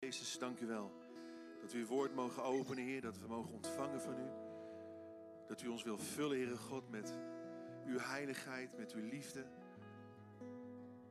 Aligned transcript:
Jezus, 0.00 0.38
dank 0.38 0.60
u 0.60 0.66
wel 0.66 0.92
dat 1.60 1.72
we 1.72 1.78
uw 1.78 1.86
woord 1.86 2.14
mogen 2.14 2.42
openen, 2.42 2.84
Heer, 2.84 3.00
dat 3.00 3.18
we 3.18 3.26
mogen 3.26 3.52
ontvangen 3.52 4.00
van 4.00 4.18
u. 4.18 4.28
Dat 5.46 5.62
u 5.62 5.68
ons 5.68 5.82
wil 5.82 5.98
vullen, 5.98 6.36
Heere 6.36 6.56
God, 6.56 6.90
met 6.90 7.14
uw 7.86 7.98
heiligheid, 7.98 8.76
met 8.76 8.92
uw 8.92 9.08
liefde, 9.08 9.44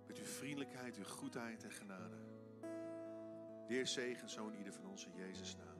met 0.08 0.18
uw 0.18 0.26
vriendelijkheid, 0.26 0.96
uw 0.96 1.04
goedheid 1.04 1.64
en 1.64 1.72
genade. 1.72 2.18
De 3.68 3.74
Heer 3.74 3.88
zegen 3.88 4.30
zo 4.30 4.48
in 4.48 4.58
ieder 4.58 4.74
van 4.74 4.86
ons 4.86 5.06
in 5.06 5.16
Jezus' 5.16 5.56
naam. 5.56 5.79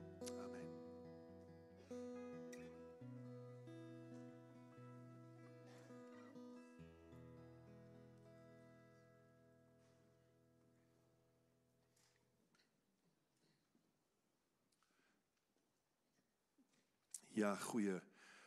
Ja, 17.40 17.56
goeie. 17.56 18.00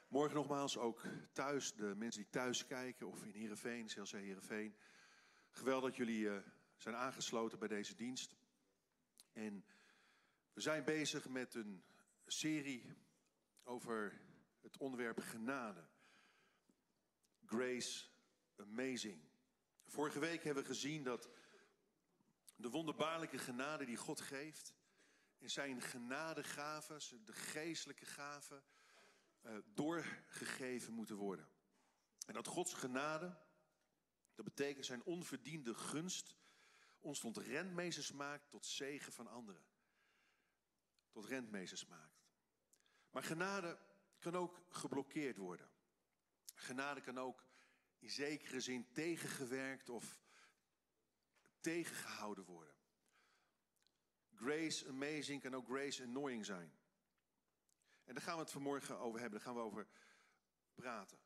Morgen 0.07 0.35
nogmaals 0.35 0.77
ook 0.77 1.01
thuis, 1.31 1.73
de 1.73 1.95
mensen 1.95 2.21
die 2.21 2.31
thuis 2.31 2.67
kijken 2.67 3.07
of 3.07 3.23
in 3.23 3.31
Heerenveen, 3.31 3.87
CLC 3.87 4.09
Heerenveen. 4.09 4.75
Geweldig 5.49 5.89
dat 5.89 5.97
jullie 5.97 6.29
eh, 6.29 6.37
zijn 6.77 6.95
aangesloten 6.95 7.59
bij 7.59 7.67
deze 7.67 7.95
dienst. 7.95 8.35
En 9.31 9.65
we 10.53 10.61
zijn 10.61 10.83
bezig 10.83 11.29
met 11.29 11.53
een 11.55 11.83
serie 12.25 12.95
over 13.63 14.21
het 14.61 14.77
onderwerp 14.77 15.19
genade. 15.19 15.87
Grace 17.45 18.05
Amazing. 18.55 19.21
Vorige 19.85 20.19
week 20.19 20.43
hebben 20.43 20.63
we 20.63 20.69
gezien 20.69 21.03
dat 21.03 21.29
de 22.55 22.69
wonderbaarlijke 22.69 23.37
genade 23.37 23.85
die 23.85 23.97
God 23.97 24.21
geeft... 24.21 24.73
in 25.37 25.49
zijn 25.49 25.81
genadegaven, 25.81 27.25
de 27.25 27.33
geestelijke 27.33 28.05
gaven... 28.05 28.63
Uh, 29.43 29.57
doorgegeven 29.73 30.93
moeten 30.93 31.15
worden. 31.15 31.49
En 32.25 32.33
dat 32.33 32.47
Gods 32.47 32.73
genade, 32.73 33.37
dat 34.35 34.45
betekent 34.45 34.85
zijn 34.85 35.03
onverdiende 35.03 35.73
gunst, 35.73 36.35
ons 36.99 37.19
tot 37.19 37.37
rentmeesters 37.37 38.11
maakt 38.11 38.49
tot 38.49 38.65
zegen 38.65 39.13
van 39.13 39.27
anderen. 39.27 39.65
Tot 41.11 41.25
rentmeesters 41.25 41.85
maakt. 41.85 42.23
Maar 43.09 43.23
genade 43.23 43.79
kan 44.19 44.35
ook 44.35 44.65
geblokkeerd 44.69 45.37
worden. 45.37 45.71
Genade 46.55 47.01
kan 47.01 47.17
ook 47.19 47.45
in 47.99 48.09
zekere 48.09 48.59
zin 48.59 48.91
tegengewerkt 48.91 49.89
of 49.89 50.21
tegengehouden 51.59 52.43
worden. 52.43 52.75
Grace 54.33 54.87
amazing 54.87 55.41
kan 55.41 55.55
ook 55.55 55.65
grace 55.65 56.03
annoying 56.03 56.45
zijn. 56.45 56.73
En 58.05 58.13
daar 58.13 58.23
gaan 58.23 58.35
we 58.35 58.41
het 58.41 58.51
vanmorgen 58.51 58.99
over 58.99 59.19
hebben, 59.19 59.39
daar 59.39 59.47
gaan 59.47 59.57
we 59.57 59.65
over 59.65 59.87
praten. 60.73 61.17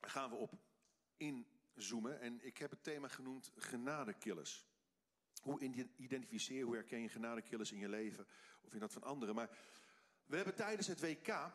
Daar 0.00 0.10
gaan 0.10 0.30
we 0.30 0.36
op 0.36 0.52
inzoomen. 1.16 2.20
En 2.20 2.44
ik 2.46 2.58
heb 2.58 2.70
het 2.70 2.82
thema 2.82 3.08
genoemd 3.08 3.52
genadekillers. 3.56 4.66
Hoe 5.42 5.60
identificeer, 5.96 6.64
hoe 6.64 6.74
herken 6.74 7.00
je 7.00 7.08
genadekillers 7.08 7.72
in 7.72 7.78
je 7.78 7.88
leven 7.88 8.26
of 8.62 8.72
in 8.72 8.78
dat 8.78 8.92
van 8.92 9.02
anderen. 9.02 9.34
Maar 9.34 9.58
we 10.26 10.36
hebben 10.36 10.54
tijdens 10.54 10.86
het 10.86 11.00
WK 11.00 11.52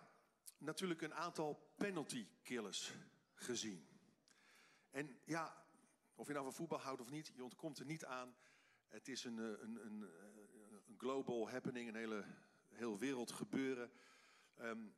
natuurlijk 0.58 1.02
een 1.02 1.14
aantal 1.14 1.74
penalty 1.78 2.28
killers 2.42 2.94
gezien. 3.34 3.88
En 4.90 5.20
ja, 5.26 5.66
of 6.16 6.28
je 6.28 6.34
nou 6.34 6.46
van 6.46 6.54
voetbal 6.54 6.80
houdt 6.80 7.02
of 7.02 7.10
niet, 7.10 7.32
je 7.36 7.44
ontkomt 7.44 7.80
er 7.80 7.86
niet 7.86 8.06
aan. 8.06 8.36
Het 8.88 9.08
is 9.08 9.24
een, 9.24 9.38
een, 9.38 9.86
een, 9.86 10.02
een 10.88 10.96
global 10.98 11.50
happening, 11.50 11.88
een 11.88 11.96
hele 11.96 12.26
heel 12.80 12.98
wereld 12.98 13.32
gebeuren. 13.32 13.92
Um, 14.62 14.96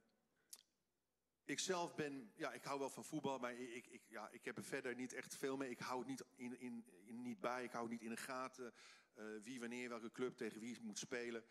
ik 1.45 1.59
zelf 1.59 1.95
ben, 1.95 2.31
ja, 2.35 2.51
ik 2.51 2.63
hou 2.63 2.79
wel 2.79 2.89
van 2.89 3.05
voetbal, 3.05 3.39
maar 3.39 3.53
ik, 3.53 3.87
ik, 3.87 4.01
ja, 4.07 4.29
ik 4.29 4.45
heb 4.45 4.57
er 4.57 4.63
verder 4.63 4.95
niet 4.95 5.13
echt 5.13 5.35
veel 5.35 5.57
mee. 5.57 5.69
Ik 5.69 5.79
hou 5.79 5.99
het 5.99 6.07
niet, 6.07 6.23
in, 6.35 6.59
in, 6.59 6.85
niet 7.21 7.39
bij, 7.39 7.63
ik 7.63 7.71
hou 7.71 7.83
het 7.83 7.91
niet 7.91 8.01
in 8.01 8.09
de 8.09 8.21
gaten. 8.21 8.73
Uh, 9.17 9.43
wie, 9.43 9.59
wanneer, 9.59 9.89
welke 9.89 10.11
club 10.11 10.37
tegen 10.37 10.59
wie 10.59 10.81
moet 10.81 10.97
spelen. 10.97 11.43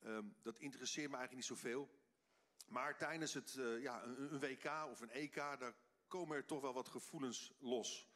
Um, 0.00 0.36
dat 0.42 0.58
interesseert 0.58 1.10
me 1.10 1.16
eigenlijk 1.16 1.48
niet 1.48 1.58
zoveel. 1.58 1.90
Maar 2.66 2.96
tijdens 2.96 3.34
het, 3.34 3.54
uh, 3.54 3.82
ja, 3.82 4.04
een, 4.04 4.32
een, 4.32 4.40
WK 4.40 4.64
of 4.90 5.00
een 5.00 5.10
EK, 5.10 5.34
daar 5.34 5.74
komen 6.06 6.36
er 6.36 6.44
toch 6.44 6.60
wel 6.60 6.72
wat 6.72 6.88
gevoelens 6.88 7.52
los. 7.58 8.08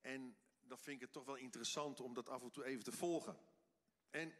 En 0.00 0.36
dan 0.60 0.78
vind 0.78 0.96
ik 0.96 1.02
het 1.02 1.12
toch 1.12 1.24
wel 1.24 1.36
interessant 1.36 2.00
om 2.00 2.14
dat 2.14 2.28
af 2.28 2.42
en 2.42 2.50
toe 2.50 2.64
even 2.64 2.84
te 2.84 2.92
volgen. 2.92 3.38
En 4.10 4.34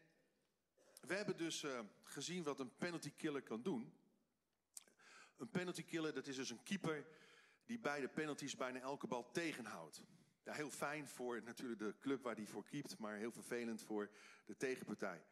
we 1.01 1.15
hebben 1.15 1.37
dus 1.37 1.63
uh, 1.63 1.81
gezien 2.03 2.43
wat 2.43 2.61
een 2.61 2.77
penalty 2.77 3.13
killer 3.17 3.43
kan 3.43 3.63
doen. 3.63 3.93
Een 5.37 5.51
penalty 5.51 5.85
killer, 5.85 6.15
dat 6.15 6.27
is 6.27 6.37
dus 6.37 6.51
een 6.51 6.63
keeper 6.63 7.07
die 7.65 7.79
bij 7.79 8.01
de 8.01 8.09
penalties 8.09 8.57
bijna 8.57 8.81
elke 8.81 9.07
bal 9.07 9.31
tegenhoudt. 9.31 10.03
Heel 10.45 10.71
fijn 10.71 11.09
voor 11.09 11.43
natuurlijk 11.43 11.81
de 11.81 11.95
club 12.01 12.23
waar 12.23 12.35
die 12.35 12.49
voor 12.49 12.65
keept, 12.65 12.99
maar 12.99 13.17
heel 13.17 13.33
vervelend 13.33 13.83
voor 13.83 14.11
de 14.45 14.57
tegenpartij. 14.57 15.25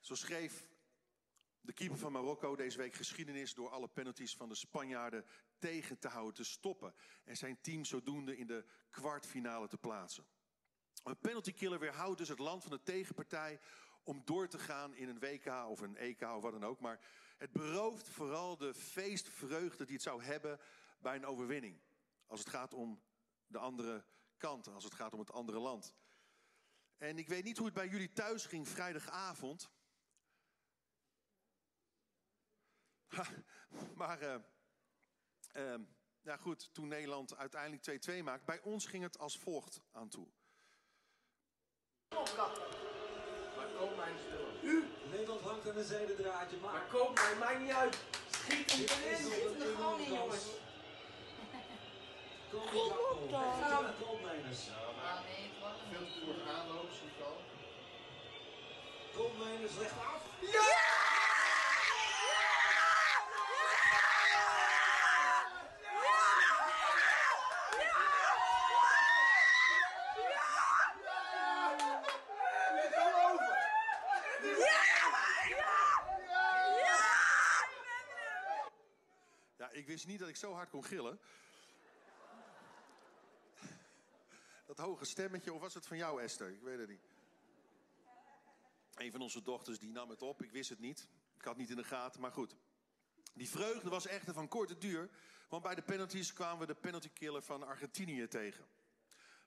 Zo 0.00 0.14
schreef 0.14 0.68
de 1.60 1.72
keeper 1.72 1.98
van 1.98 2.12
Marokko 2.12 2.56
deze 2.56 2.78
week 2.78 2.94
geschiedenis 2.94 3.54
door 3.54 3.70
alle 3.70 3.88
penalties 3.88 4.36
van 4.36 4.48
de 4.48 4.54
Spanjaarden 4.54 5.24
tegen 5.58 5.98
te 5.98 6.08
houden, 6.08 6.34
te 6.34 6.44
stoppen. 6.44 6.94
En 7.24 7.36
zijn 7.36 7.60
team 7.60 7.84
zodoende 7.84 8.36
in 8.36 8.46
de 8.46 8.64
kwartfinale 8.90 9.68
te 9.68 9.78
plaatsen. 9.78 10.26
Een 11.04 11.18
penalty 11.18 11.52
killer 11.52 11.78
weerhoudt 11.78 12.18
dus 12.18 12.28
het 12.28 12.38
land 12.38 12.62
van 12.62 12.72
de 12.72 12.82
tegenpartij 12.82 13.60
om 14.06 14.22
door 14.24 14.48
te 14.48 14.58
gaan 14.58 14.94
in 14.94 15.08
een 15.08 15.18
WK 15.18 15.46
of 15.46 15.80
een 15.80 15.96
EK 15.96 16.20
of 16.20 16.42
wat 16.42 16.52
dan 16.52 16.64
ook. 16.64 16.80
Maar 16.80 17.00
het 17.36 17.52
berooft 17.52 18.08
vooral 18.08 18.56
de 18.56 18.74
feestvreugde 18.74 19.84
die 19.84 19.94
het 19.94 20.02
zou 20.02 20.22
hebben 20.22 20.60
bij 20.98 21.16
een 21.16 21.26
overwinning. 21.26 21.80
Als 22.26 22.40
het 22.40 22.48
gaat 22.48 22.74
om 22.74 23.02
de 23.46 23.58
andere 23.58 24.04
kant, 24.36 24.68
als 24.68 24.84
het 24.84 24.94
gaat 24.94 25.12
om 25.12 25.18
het 25.18 25.32
andere 25.32 25.58
land. 25.58 25.94
En 26.96 27.18
ik 27.18 27.28
weet 27.28 27.44
niet 27.44 27.56
hoe 27.56 27.66
het 27.66 27.74
bij 27.74 27.88
jullie 27.88 28.12
thuis 28.12 28.46
ging 28.46 28.68
vrijdagavond. 28.68 29.70
maar, 34.00 34.22
uh, 35.54 35.74
ja 36.20 36.36
goed, 36.36 36.74
toen 36.74 36.88
Nederland 36.88 37.36
uiteindelijk 37.36 38.08
2-2 38.10 38.22
maakt, 38.22 38.44
bij 38.44 38.60
ons 38.60 38.86
ging 38.86 39.02
het 39.02 39.18
als 39.18 39.38
volgt 39.38 39.80
aan 39.90 40.08
toe. 40.08 40.28
Koop 43.78 43.96
mij 43.96 44.10
een 44.14 44.20
spullen. 44.24 44.52
U! 44.72 44.74
Nederland 45.10 45.40
hangt 45.48 45.68
aan 45.68 45.76
een 45.76 45.84
zijden 45.84 46.16
draadje, 46.16 46.56
maar... 46.62 46.72
Maar 46.72 46.86
koop 46.96 47.14
mij, 47.14 47.34
maakt 47.40 47.60
niet 47.60 47.76
uit. 47.82 47.96
Schiet 48.30 48.72
hem 48.72 48.80
erin. 48.80 49.24
Schiet 49.26 49.44
hem 49.44 49.60
er 49.60 49.74
gewoon 49.76 50.00
in, 50.00 50.12
jongens. 50.12 50.44
Kom 52.50 52.64
Kom 52.72 52.90
op 53.10 53.30
dan. 53.30 53.40
Ja, 53.60 53.94
koopmijners. 54.00 54.60
Ah, 55.08 55.18
nee, 55.26 55.50
Veel 55.90 56.06
te 56.06 56.18
vroeg 56.20 56.40
aanloop, 56.54 56.90
zie 56.98 57.10
ik 57.14 57.20
al. 57.28 57.38
Koopmijners, 59.16 59.72
leg 59.80 59.92
af. 60.12 60.22
Ja, 60.56 61.15
ik 79.86 79.92
wist 79.92 80.06
niet 80.06 80.18
dat 80.18 80.28
ik 80.28 80.36
zo 80.36 80.52
hard 80.52 80.70
kon 80.70 80.84
gillen. 80.84 81.18
Dat 84.66 84.78
hoge 84.78 85.04
stemmetje, 85.04 85.52
of 85.52 85.60
was 85.60 85.74
het 85.74 85.86
van 85.86 85.96
jou, 85.96 86.22
Esther? 86.22 86.48
Ik 86.48 86.62
weet 86.62 86.78
het 86.78 86.88
niet. 86.88 87.00
Een 88.94 89.10
van 89.10 89.20
onze 89.20 89.42
dochters 89.42 89.78
die 89.78 89.92
nam 89.92 90.10
het 90.10 90.22
op. 90.22 90.42
Ik 90.42 90.50
wist 90.50 90.70
het 90.70 90.78
niet. 90.78 91.08
Ik 91.38 91.44
had 91.44 91.56
niet 91.56 91.70
in 91.70 91.76
de 91.76 91.84
gaten, 91.84 92.20
maar 92.20 92.32
goed. 92.32 92.56
Die 93.34 93.48
vreugde 93.48 93.88
was 93.88 94.06
echter 94.06 94.34
van 94.34 94.48
korte 94.48 94.78
duur. 94.78 95.10
Want 95.48 95.62
bij 95.62 95.74
de 95.74 95.82
penalties 95.82 96.32
kwamen 96.32 96.58
we 96.58 96.66
de 96.66 96.80
penaltykiller 96.80 97.42
van 97.42 97.62
Argentinië 97.62 98.28
tegen. 98.28 98.66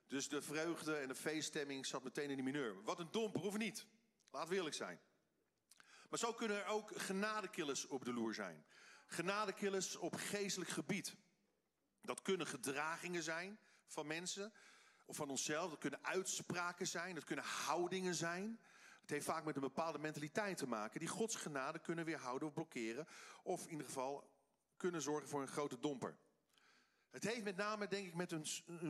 Dus 0.08 0.30
de 0.30 0.42
vreugde 0.42 0.96
en 0.96 1.08
de 1.08 1.16
feeststemming 1.16 1.86
zat 1.86 2.04
meteen 2.04 2.30
in 2.30 2.38
de 2.38 2.44
mineur. 2.44 2.84
Wat 2.84 3.00
een 3.00 3.12
domper, 3.12 3.42
of 3.42 3.58
niet? 3.58 3.86
Laat 4.32 4.50
we 4.50 4.56
eerlijk 4.56 4.76
zijn. 4.76 5.00
Maar 6.10 6.20
zo 6.20 6.34
kunnen 6.34 6.58
er 6.58 6.66
ook 6.66 6.92
genadekillers 6.96 7.88
op 7.88 8.06
de 8.06 8.14
loer 8.14 8.34
zijn. 8.34 8.66
Genadekillers 9.12 9.96
op 9.96 10.16
geestelijk 10.16 10.70
gebied. 10.70 11.16
Dat 12.02 12.22
kunnen 12.22 12.48
gedragingen 12.48 13.24
zijn 13.24 13.60
van 13.88 14.08
mensen 14.08 14.54
of 15.06 15.16
van 15.16 15.30
onszelf. 15.30 15.70
Dat 15.70 15.80
kunnen 15.80 16.04
uitspraken 16.04 16.88
zijn, 16.88 17.16
dat 17.16 17.24
kunnen 17.24 17.46
houdingen 17.46 18.16
zijn. 18.16 18.60
Het 19.02 19.10
heeft 19.10 19.26
vaak 19.26 19.44
met 19.44 19.56
een 19.56 19.62
bepaalde 19.62 20.00
mentaliteit 20.00 20.58
te 20.58 20.68
maken. 20.68 21.00
Die 21.00 21.10
Gods 21.10 21.36
genade 21.36 21.80
kunnen 21.80 22.06
weerhouden 22.06 22.48
of 22.48 22.54
blokkeren. 22.54 23.08
Of 23.44 23.64
in 23.64 23.72
ieder 23.72 23.86
geval 23.86 24.32
kunnen 24.78 25.02
zorgen 25.02 25.30
voor 25.30 25.42
een 25.42 25.48
grote 25.48 25.80
domper. 25.80 26.18
Het 27.10 27.24
heeft 27.24 27.44
met 27.44 27.56
name, 27.56 27.88
denk 27.88 28.08
ik, 28.08 28.16
met 28.16 28.32
een, 28.32 28.46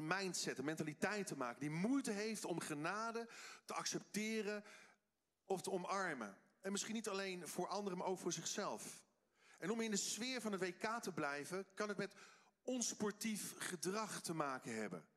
mindset, 0.08 0.58
een 0.58 0.66
mentaliteit 0.66 1.28
te 1.28 1.38
maken. 1.38 1.60
Die 1.60 1.70
moeite 1.70 2.12
heeft 2.12 2.46
om 2.46 2.60
genade 2.60 3.28
te 3.66 3.74
accepteren 3.74 4.64
of 5.46 5.62
te 5.62 5.72
omarmen. 5.72 6.38
En 6.62 6.72
misschien 6.72 6.94
niet 6.94 7.10
alleen 7.10 7.48
voor 7.48 7.68
anderen, 7.68 7.98
maar 7.98 8.08
ook 8.08 8.20
voor 8.20 8.34
zichzelf. 8.34 9.04
En 9.60 9.72
om 9.72 9.82
in 9.82 9.92
de 9.92 9.98
sfeer 9.98 10.42
van 10.42 10.52
het 10.52 10.62
WK 10.62 11.02
te 11.02 11.12
blijven, 11.12 11.66
kan 11.74 11.88
het 11.88 11.98
met 11.98 12.14
onsportief 12.64 13.54
gedrag 13.58 14.22
te 14.22 14.34
maken 14.34 14.76
hebben. 14.76 15.08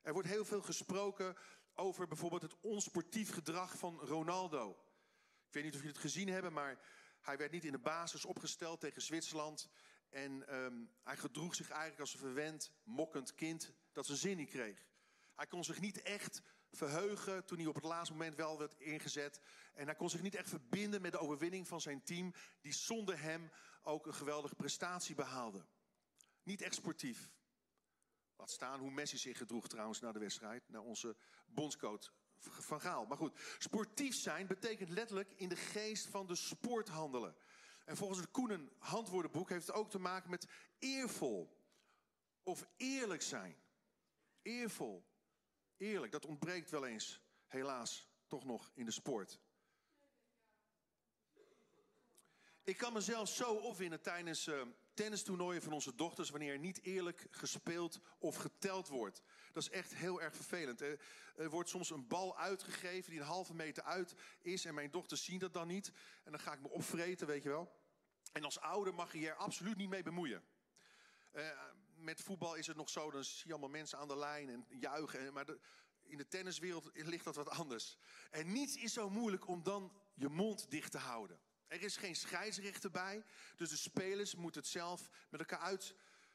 Er 0.00 0.12
wordt 0.12 0.28
heel 0.28 0.44
veel 0.44 0.62
gesproken 0.62 1.36
over 1.74 2.08
bijvoorbeeld 2.08 2.42
het 2.42 2.56
onsportief 2.60 3.32
gedrag 3.32 3.78
van 3.78 3.98
Ronaldo. 4.00 4.70
Ik 5.46 5.52
weet 5.52 5.64
niet 5.64 5.74
of 5.74 5.78
jullie 5.78 5.94
het 5.94 6.04
gezien 6.04 6.28
hebben, 6.28 6.52
maar 6.52 6.78
hij 7.20 7.36
werd 7.36 7.52
niet 7.52 7.64
in 7.64 7.72
de 7.72 7.78
basis 7.78 8.24
opgesteld 8.24 8.80
tegen 8.80 9.02
Zwitserland. 9.02 9.68
En 10.08 10.48
ehm, 10.48 10.84
hij 11.02 11.16
gedroeg 11.16 11.54
zich 11.54 11.70
eigenlijk 11.70 12.00
als 12.00 12.12
een 12.12 12.20
verwend, 12.20 12.72
mokkend 12.82 13.34
kind 13.34 13.72
dat 13.92 14.06
zijn 14.06 14.18
zin 14.18 14.36
niet 14.36 14.50
kreeg. 14.50 14.84
Hij 15.34 15.46
kon 15.46 15.64
zich 15.64 15.80
niet 15.80 16.02
echt 16.02 16.42
verheugen 16.72 17.44
toen 17.44 17.58
hij 17.58 17.66
op 17.66 17.74
het 17.74 17.84
laatste 17.84 18.12
moment 18.12 18.34
wel 18.34 18.58
werd 18.58 18.74
ingezet. 18.78 19.40
En 19.74 19.86
hij 19.86 19.94
kon 19.94 20.10
zich 20.10 20.22
niet 20.22 20.34
echt 20.34 20.48
verbinden 20.48 21.02
met 21.02 21.12
de 21.12 21.18
overwinning 21.18 21.68
van 21.68 21.80
zijn 21.80 22.02
team, 22.02 22.34
die 22.60 22.72
zonder 22.72 23.20
hem 23.20 23.50
ook 23.82 24.06
een 24.06 24.14
geweldige 24.14 24.54
prestatie 24.54 25.14
behaalde. 25.14 25.64
Niet 26.42 26.62
echt 26.62 26.74
sportief. 26.74 27.30
Laat 28.36 28.50
staan 28.50 28.80
hoe 28.80 28.90
Messi 28.90 29.16
zich 29.16 29.38
gedroeg 29.38 29.68
trouwens 29.68 30.00
na 30.00 30.12
de 30.12 30.18
wedstrijd, 30.18 30.68
naar 30.68 30.82
onze 30.82 31.16
bondscoach 31.46 32.12
van 32.38 32.80
Gaal. 32.80 33.06
Maar 33.06 33.16
goed, 33.16 33.38
sportief 33.58 34.14
zijn 34.14 34.46
betekent 34.46 34.88
letterlijk 34.88 35.32
in 35.36 35.48
de 35.48 35.56
geest 35.56 36.06
van 36.06 36.26
de 36.26 36.34
sport 36.34 36.88
handelen. 36.88 37.36
En 37.84 37.96
volgens 37.96 38.18
het 38.18 38.30
Koenen 38.30 38.72
handwoordenboek 38.78 39.48
heeft 39.48 39.66
het 39.66 39.76
ook 39.76 39.90
te 39.90 39.98
maken 39.98 40.30
met 40.30 40.46
eervol 40.78 41.58
of 42.42 42.66
eerlijk 42.76 43.22
zijn. 43.22 43.56
Eervol, 44.42 45.09
eerlijk, 45.80 46.12
dat 46.12 46.26
ontbreekt 46.26 46.70
wel 46.70 46.86
eens, 46.86 47.20
helaas, 47.46 48.08
toch 48.26 48.44
nog 48.44 48.70
in 48.74 48.84
de 48.84 48.90
sport. 48.90 49.40
Ik 52.64 52.76
kan 52.76 52.92
mezelf 52.92 53.28
zo 53.28 53.54
opwinden 53.54 54.00
tijdens 54.00 54.46
uh, 54.46 54.62
tennistoernooien 54.94 55.62
van 55.62 55.72
onze 55.72 55.94
dochters 55.94 56.30
wanneer 56.30 56.52
er 56.52 56.58
niet 56.58 56.82
eerlijk 56.82 57.26
gespeeld 57.30 58.00
of 58.18 58.36
geteld 58.36 58.88
wordt. 58.88 59.22
Dat 59.52 59.62
is 59.62 59.70
echt 59.70 59.94
heel 59.94 60.22
erg 60.22 60.34
vervelend. 60.34 60.80
Er, 60.80 60.98
wordt 61.50 61.68
soms 61.68 61.90
een 61.90 62.06
bal 62.06 62.38
uitgegeven 62.38 63.10
die 63.10 63.20
een 63.20 63.26
halve 63.26 63.54
meter 63.54 63.82
uit 63.82 64.14
is 64.40 64.64
en 64.64 64.74
mijn 64.74 64.90
dochters 64.90 65.24
zien 65.24 65.38
dat 65.38 65.52
dan 65.52 65.66
niet. 65.66 65.92
En 66.24 66.30
dan 66.30 66.40
ga 66.40 66.52
ik 66.52 66.60
me 66.60 66.68
opvreten, 66.68 67.26
weet 67.26 67.42
je 67.42 67.48
wel. 67.48 67.78
En 68.32 68.44
als 68.44 68.60
ouder 68.60 68.94
mag 68.94 69.12
je 69.12 69.20
je 69.20 69.28
er 69.28 69.36
absoluut 69.36 69.76
niet 69.76 69.88
mee 69.88 70.02
bemoeien. 70.02 70.44
Uh, 71.32 71.50
met 72.00 72.20
voetbal 72.20 72.54
is 72.54 72.66
het 72.66 72.76
nog 72.76 72.90
zo, 72.90 73.10
dan 73.10 73.24
zie 73.24 73.46
je 73.46 73.50
allemaal 73.50 73.70
mensen 73.70 73.98
aan 73.98 74.08
de 74.08 74.16
lijn 74.16 74.48
en 74.48 74.66
juichen. 74.68 75.32
Maar 75.32 75.46
in 76.02 76.16
de 76.16 76.28
tenniswereld 76.28 76.90
ligt 76.92 77.24
dat 77.24 77.36
wat 77.36 77.48
anders. 77.48 77.98
En 78.30 78.52
niets 78.52 78.76
is 78.76 78.92
zo 78.92 79.10
moeilijk 79.10 79.48
om 79.48 79.62
dan 79.62 79.92
je 80.14 80.28
mond 80.28 80.70
dicht 80.70 80.90
te 80.90 80.98
houden. 80.98 81.40
Er 81.66 81.82
is 81.82 81.96
geen 81.96 82.16
scheidsrechter 82.16 82.90
bij, 82.90 83.24
dus 83.56 83.70
de 83.70 83.76
spelers 83.76 84.34
moeten 84.34 84.60
het 84.60 84.70
zelf 84.70 85.10
met 85.28 85.40
elkaar 85.40 85.58
uit 85.58 85.94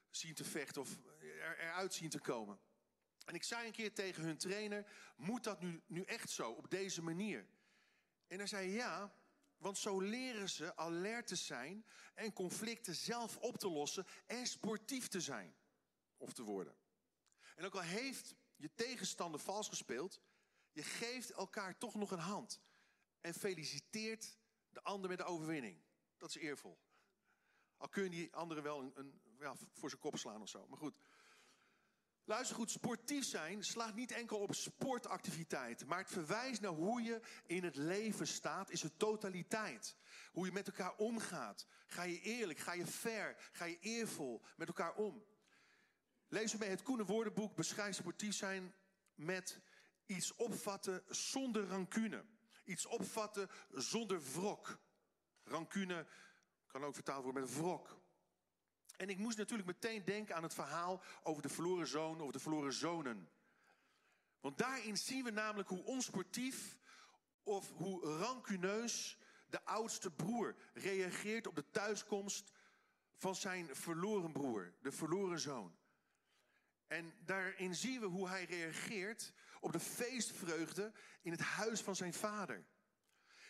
zien 0.09 0.33
te 0.33 0.43
vechten 0.43 0.81
of 0.81 0.97
er, 1.19 1.59
eruit 1.59 1.93
zien 1.93 2.09
te 2.09 2.19
komen. 2.19 2.59
En 3.25 3.35
ik 3.35 3.43
zei 3.43 3.65
een 3.65 3.71
keer 3.71 3.93
tegen 3.93 4.23
hun 4.23 4.37
trainer, 4.37 4.91
moet 5.15 5.43
dat 5.43 5.61
nu, 5.61 5.81
nu 5.87 6.01
echt 6.01 6.29
zo, 6.29 6.51
op 6.51 6.69
deze 6.69 7.01
manier? 7.01 7.47
En 8.27 8.37
hij 8.37 8.47
zei 8.47 8.69
ja, 8.69 9.13
want 9.57 9.77
zo 9.77 10.01
leren 10.01 10.49
ze 10.49 10.75
alert 10.75 11.27
te 11.27 11.35
zijn 11.35 11.85
en 12.13 12.33
conflicten 12.33 12.95
zelf 12.95 13.37
op 13.37 13.57
te 13.57 13.69
lossen 13.69 14.05
en 14.25 14.47
sportief 14.47 15.07
te 15.07 15.21
zijn 15.21 15.55
of 16.17 16.33
te 16.33 16.43
worden. 16.43 16.75
En 17.55 17.65
ook 17.65 17.75
al 17.75 17.81
heeft 17.81 18.35
je 18.55 18.73
tegenstander 18.73 19.39
vals 19.39 19.67
gespeeld, 19.67 20.21
je 20.71 20.83
geeft 20.83 21.29
elkaar 21.29 21.77
toch 21.77 21.95
nog 21.95 22.11
een 22.11 22.19
hand 22.19 22.61
en 23.21 23.33
feliciteert 23.33 24.37
de 24.69 24.83
ander 24.83 25.09
met 25.09 25.17
de 25.17 25.23
overwinning. 25.23 25.83
Dat 26.17 26.29
is 26.29 26.35
eervol. 26.35 26.79
Al 27.77 27.89
kun 27.89 28.03
je 28.03 28.09
die 28.09 28.35
andere 28.35 28.61
wel 28.61 28.81
een, 28.81 28.91
een, 28.95 29.21
ja, 29.39 29.55
voor 29.73 29.89
zijn 29.89 30.01
kop 30.01 30.17
slaan 30.17 30.41
of 30.41 30.49
zo. 30.49 30.67
Maar 30.67 30.77
goed. 30.77 30.97
Luister 32.27 32.55
goed, 32.55 32.71
sportief 32.71 33.25
zijn 33.25 33.63
slaat 33.63 33.95
niet 33.95 34.11
enkel 34.11 34.39
op 34.39 34.55
sportactiviteit. 34.55 35.85
Maar 35.85 35.97
het 35.97 36.11
verwijst 36.11 36.61
naar 36.61 36.71
hoe 36.71 37.01
je 37.01 37.21
in 37.45 37.63
het 37.63 37.75
leven 37.75 38.27
staat, 38.27 38.69
is 38.69 38.81
het 38.81 38.99
totaliteit. 38.99 39.95
Hoe 40.31 40.45
je 40.45 40.51
met 40.51 40.67
elkaar 40.67 40.95
omgaat. 40.95 41.67
Ga 41.87 42.03
je 42.03 42.21
eerlijk, 42.21 42.59
ga 42.59 42.73
je 42.73 42.87
fair, 42.87 43.49
ga 43.51 43.65
je 43.65 43.79
eervol 43.79 44.41
met 44.55 44.67
elkaar 44.67 44.95
om. 44.95 45.23
Lees 46.27 46.57
mee, 46.57 46.69
het 46.69 46.83
Koene 46.83 47.05
Woordenboek 47.05 47.55
beschrijft 47.55 47.97
sportief 47.97 48.35
zijn 48.35 48.73
met 49.15 49.59
iets 50.05 50.35
opvatten 50.35 51.03
zonder 51.07 51.67
rancune. 51.67 52.25
Iets 52.63 52.85
opvatten 52.85 53.49
zonder 53.69 54.21
wrok. 54.33 54.79
Rancune 55.43 56.07
kan 56.67 56.83
ook 56.83 56.93
vertaald 56.93 57.23
worden 57.23 57.41
met 57.41 57.55
wrok. 57.55 58.04
En 58.97 59.09
ik 59.09 59.17
moest 59.17 59.37
natuurlijk 59.37 59.67
meteen 59.67 60.03
denken 60.03 60.35
aan 60.35 60.43
het 60.43 60.53
verhaal 60.53 61.01
over 61.23 61.41
de 61.41 61.49
verloren 61.49 61.87
zoon 61.87 62.21
of 62.21 62.31
de 62.31 62.39
verloren 62.39 62.73
zonen. 62.73 63.29
Want 64.39 64.57
daarin 64.57 64.97
zien 64.97 65.23
we 65.23 65.31
namelijk 65.31 65.69
hoe 65.69 65.83
onsportief 65.83 66.77
of 67.43 67.71
hoe 67.71 68.17
rancuneus 68.17 69.17
de 69.49 69.65
oudste 69.65 70.11
broer 70.11 70.55
reageert 70.73 71.47
op 71.47 71.55
de 71.55 71.69
thuiskomst 71.71 72.51
van 73.15 73.35
zijn 73.35 73.75
verloren 73.75 74.31
broer, 74.31 74.73
de 74.81 74.91
verloren 74.91 75.39
zoon. 75.39 75.75
En 76.87 77.13
daarin 77.19 77.75
zien 77.75 77.99
we 77.99 78.05
hoe 78.05 78.27
hij 78.27 78.45
reageert 78.45 79.33
op 79.59 79.71
de 79.71 79.79
feestvreugde 79.79 80.91
in 81.21 81.31
het 81.31 81.41
huis 81.41 81.81
van 81.81 81.95
zijn 81.95 82.13
vader. 82.13 82.65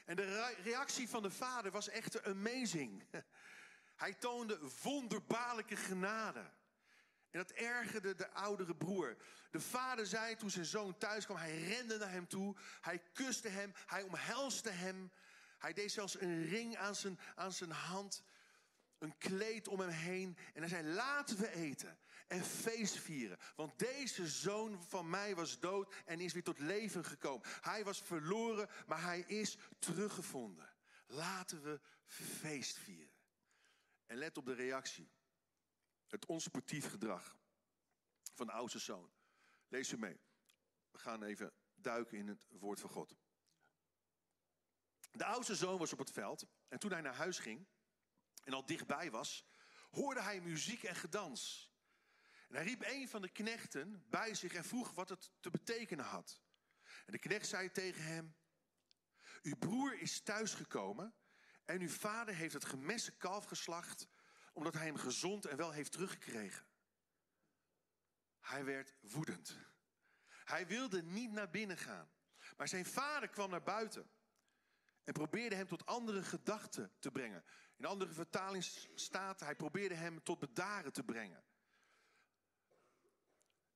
En 0.06 0.16
de 0.16 0.56
reactie 0.64 1.10
van 1.10 1.22
de 1.22 1.32
vader 1.32 1.72
was 1.72 1.90
echter 1.90 2.26
amazing. 2.26 3.04
Hij 3.96 4.14
toonde 4.14 4.60
wonderbaarlijke 4.82 5.76
genade. 5.76 6.40
En 7.30 7.42
dat 7.42 7.52
ergerde 7.52 8.16
de 8.16 8.32
oudere 8.32 8.76
broer. 8.76 9.18
De 9.52 9.60
vader 9.60 10.06
zei 10.06 10.36
toen 10.36 10.50
zijn 10.50 10.66
zoon 10.66 10.98
thuis 10.98 11.26
kwam, 11.26 11.38
hij 11.38 11.64
rende 11.64 11.98
naar 11.98 12.12
hem 12.12 12.28
toe. 12.28 12.56
Hij 12.82 13.02
kuste 13.14 13.48
hem, 13.48 13.74
hij 13.86 14.02
omhelste 14.02 14.70
hem. 14.70 15.12
Hij 15.58 15.74
deed 15.74 15.92
zelfs 15.92 16.22
een 16.22 16.46
ring 16.46 16.78
aan 16.78 16.96
zijn, 16.96 17.20
aan 17.36 17.52
zijn 17.52 17.72
hand, 17.72 18.24
een 18.98 19.18
kleed 19.18 19.68
om 19.68 19.80
hem 19.80 19.90
heen. 19.90 20.38
En 20.54 20.60
hij 20.62 20.70
zei, 20.70 20.88
laten 20.88 21.38
we 21.38 21.54
eten 21.54 21.98
en 22.28 22.44
feest 22.44 22.98
vieren. 22.98 23.38
Want 23.56 23.80
deze 23.80 24.28
zoon 24.28 24.84
van 24.88 25.10
mij 25.10 25.36
was 25.36 25.60
dood 25.60 25.94
en 26.06 26.20
is 26.20 26.34
weer 26.34 26.44
tot 26.44 26.60
leven 26.60 27.06
gekomen. 27.06 27.48
Hij 27.62 27.84
was 27.84 28.02
verloren, 28.02 28.70
maar 28.88 29.02
hij 29.02 29.20
is 29.20 29.58
teruggevonden. 29.80 30.70
Laten 31.08 31.62
we 31.64 31.80
feest 32.06 32.78
vieren. 32.78 33.05
En 34.06 34.18
let 34.18 34.38
op 34.38 34.46
de 34.46 34.54
reactie. 34.54 35.12
Het 36.08 36.26
onsportief 36.26 36.90
gedrag 36.90 37.38
van 38.34 38.46
de 38.46 38.52
oudste 38.52 38.80
zoon. 38.80 39.12
Lees 39.68 39.88
ze 39.88 39.98
mee. 39.98 40.22
We 40.92 40.98
gaan 40.98 41.24
even 41.24 41.54
duiken 41.76 42.18
in 42.18 42.28
het 42.28 42.46
woord 42.50 42.80
van 42.80 42.90
God. 42.90 43.16
De 45.12 45.26
oudste 45.26 45.56
zoon 45.56 45.78
was 45.78 45.94
op 45.94 46.00
het 46.00 46.12
veld 46.12 46.46
en 46.68 46.80
toen 46.80 46.92
hij 46.92 47.02
naar 47.02 47.16
huis 47.16 47.40
ging 47.40 47.68
en 48.44 48.54
al 48.54 48.66
dichtbij 48.66 49.12
was, 49.12 49.46
hoorde 49.90 50.22
hij 50.22 50.42
muziek 50.42 50.84
en 50.84 50.96
gedans. 50.96 51.74
En 52.48 52.56
hij 52.56 52.64
riep 52.64 52.84
een 52.84 53.10
van 53.10 53.22
de 53.22 53.30
knechten 53.30 54.06
bij 54.10 54.34
zich 54.36 54.54
en 54.54 54.64
vroeg 54.64 54.94
wat 54.94 55.10
het 55.10 55.32
te 55.40 55.50
betekenen 55.50 56.06
had. 56.06 56.42
En 57.06 57.12
de 57.12 57.20
knecht 57.20 57.48
zei 57.48 57.72
tegen 57.72 58.04
hem: 58.04 58.36
Uw 59.42 59.56
broer 59.56 60.00
is 60.00 60.22
thuisgekomen 60.22 61.16
en 61.66 61.82
uw 61.82 61.90
vader 61.90 62.36
heeft 62.36 62.54
het 62.54 62.66
gemeste 62.66 63.12
kalf 63.12 63.46
geslacht, 63.46 64.08
omdat 64.54 64.74
hij 64.74 64.86
hem 64.86 64.98
gezond 64.98 65.46
en 65.46 65.58
wel 65.58 65.72
heeft 65.72 65.92
teruggekregen. 65.92 66.66
Hij 68.40 68.66
werd 68.66 68.94
woedend. 69.02 69.58
Hij 70.28 70.68
wilde 70.68 71.04
niet 71.04 71.32
naar 71.32 71.50
binnen 71.50 71.78
gaan. 71.78 72.10
Maar 72.58 72.68
zijn 72.68 72.86
vader 72.86 73.30
kwam 73.30 73.50
naar 73.50 73.64
buiten 73.64 74.10
en 75.04 75.14
probeerde 75.14 75.56
hem 75.56 75.68
tot 75.68 75.86
andere 75.86 76.24
gedachten 76.24 76.92
te 77.00 77.12
brengen. 77.12 77.46
In 77.78 77.86
andere 77.86 78.14
vertalingen 78.14 78.68
staat, 78.96 79.40
hij 79.40 79.56
probeerde 79.56 79.96
hem 79.96 80.24
tot 80.24 80.40
bedaren 80.40 80.94
te 80.94 81.04
brengen. 81.04 81.44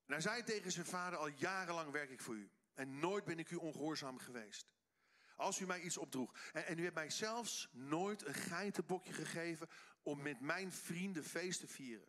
En 0.05 0.15
hij 0.15 0.21
zei 0.21 0.43
tegen 0.43 0.71
zijn 0.71 0.85
vader, 0.85 1.19
al 1.19 1.27
jarenlang 1.27 1.91
werk 1.91 2.09
ik 2.09 2.21
voor 2.21 2.35
u. 2.35 2.51
En 2.73 2.99
nooit 2.99 3.25
ben 3.25 3.39
ik 3.39 3.49
u 3.49 3.55
ongehoorzaam 3.55 4.17
geweest. 4.17 4.67
Als 5.39 5.59
u 5.59 5.65
mij 5.65 5.81
iets 5.81 5.97
opdroeg. 5.97 6.35
En, 6.53 6.65
en 6.65 6.79
u 6.79 6.83
hebt 6.83 6.95
mij 6.95 7.09
zelfs 7.09 7.69
nooit 7.71 8.25
een 8.25 8.33
geitenbokje 8.33 9.13
gegeven 9.13 9.69
om 10.03 10.21
met 10.21 10.39
mijn 10.39 10.71
vrienden 10.71 11.23
feest 11.23 11.59
te 11.59 11.67
vieren. 11.67 12.07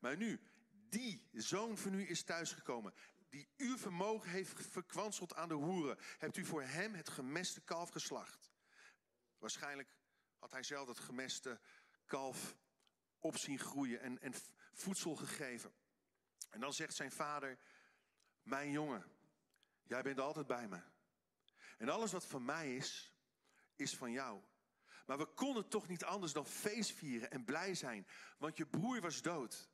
Maar 0.00 0.16
nu, 0.16 0.40
die 0.70 1.28
zoon 1.32 1.78
van 1.78 1.94
u 1.94 2.08
is 2.08 2.22
thuisgekomen. 2.22 2.94
Die 3.28 3.48
uw 3.56 3.78
vermogen 3.78 4.30
heeft 4.30 4.66
verkwanseld 4.66 5.34
aan 5.34 5.48
de 5.48 5.54
hoeren. 5.54 5.98
Hebt 6.18 6.36
u 6.36 6.44
voor 6.44 6.62
hem 6.62 6.94
het 6.94 7.08
gemeste 7.08 7.60
kalf 7.60 7.88
geslacht. 7.88 8.52
Waarschijnlijk 9.38 9.88
had 10.38 10.50
hij 10.50 10.62
zelf 10.62 10.86
dat 10.86 10.98
gemeste 10.98 11.60
kalf 12.06 12.56
op 13.18 13.36
zien 13.36 13.58
groeien 13.58 14.00
en, 14.00 14.20
en 14.20 14.34
voedsel 14.72 15.16
gegeven. 15.16 15.72
En 16.50 16.60
dan 16.60 16.72
zegt 16.72 16.94
zijn 16.94 17.12
vader, 17.12 17.58
mijn 18.42 18.70
jongen, 18.70 19.04
jij 19.82 20.02
bent 20.02 20.20
altijd 20.20 20.46
bij 20.46 20.68
me. 20.68 20.80
En 21.80 21.88
alles 21.88 22.12
wat 22.12 22.26
van 22.26 22.44
mij 22.44 22.76
is, 22.76 23.14
is 23.76 23.96
van 23.96 24.12
jou. 24.12 24.42
Maar 25.06 25.18
we 25.18 25.26
konden 25.26 25.68
toch 25.68 25.88
niet 25.88 26.04
anders 26.04 26.32
dan 26.32 26.46
feest 26.46 26.90
vieren 26.90 27.30
en 27.30 27.44
blij 27.44 27.74
zijn. 27.74 28.06
Want 28.38 28.56
je 28.56 28.66
broer 28.66 29.00
was 29.00 29.22
dood 29.22 29.70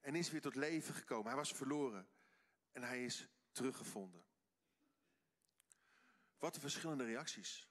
en 0.00 0.14
is 0.14 0.30
weer 0.30 0.40
tot 0.40 0.54
leven 0.54 0.94
gekomen. 0.94 1.26
Hij 1.26 1.36
was 1.36 1.52
verloren 1.52 2.08
en 2.72 2.82
hij 2.82 3.04
is 3.04 3.28
teruggevonden. 3.50 4.24
Wat 6.38 6.54
een 6.54 6.60
verschillende 6.60 7.04
reacties. 7.04 7.68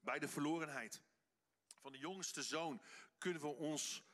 Bij 0.00 0.18
de 0.18 0.28
verlorenheid 0.28 1.02
van 1.80 1.92
de 1.92 1.98
jongste 1.98 2.42
zoon 2.42 2.82
kunnen 3.18 3.42
we 3.42 3.48
ons 3.48 4.04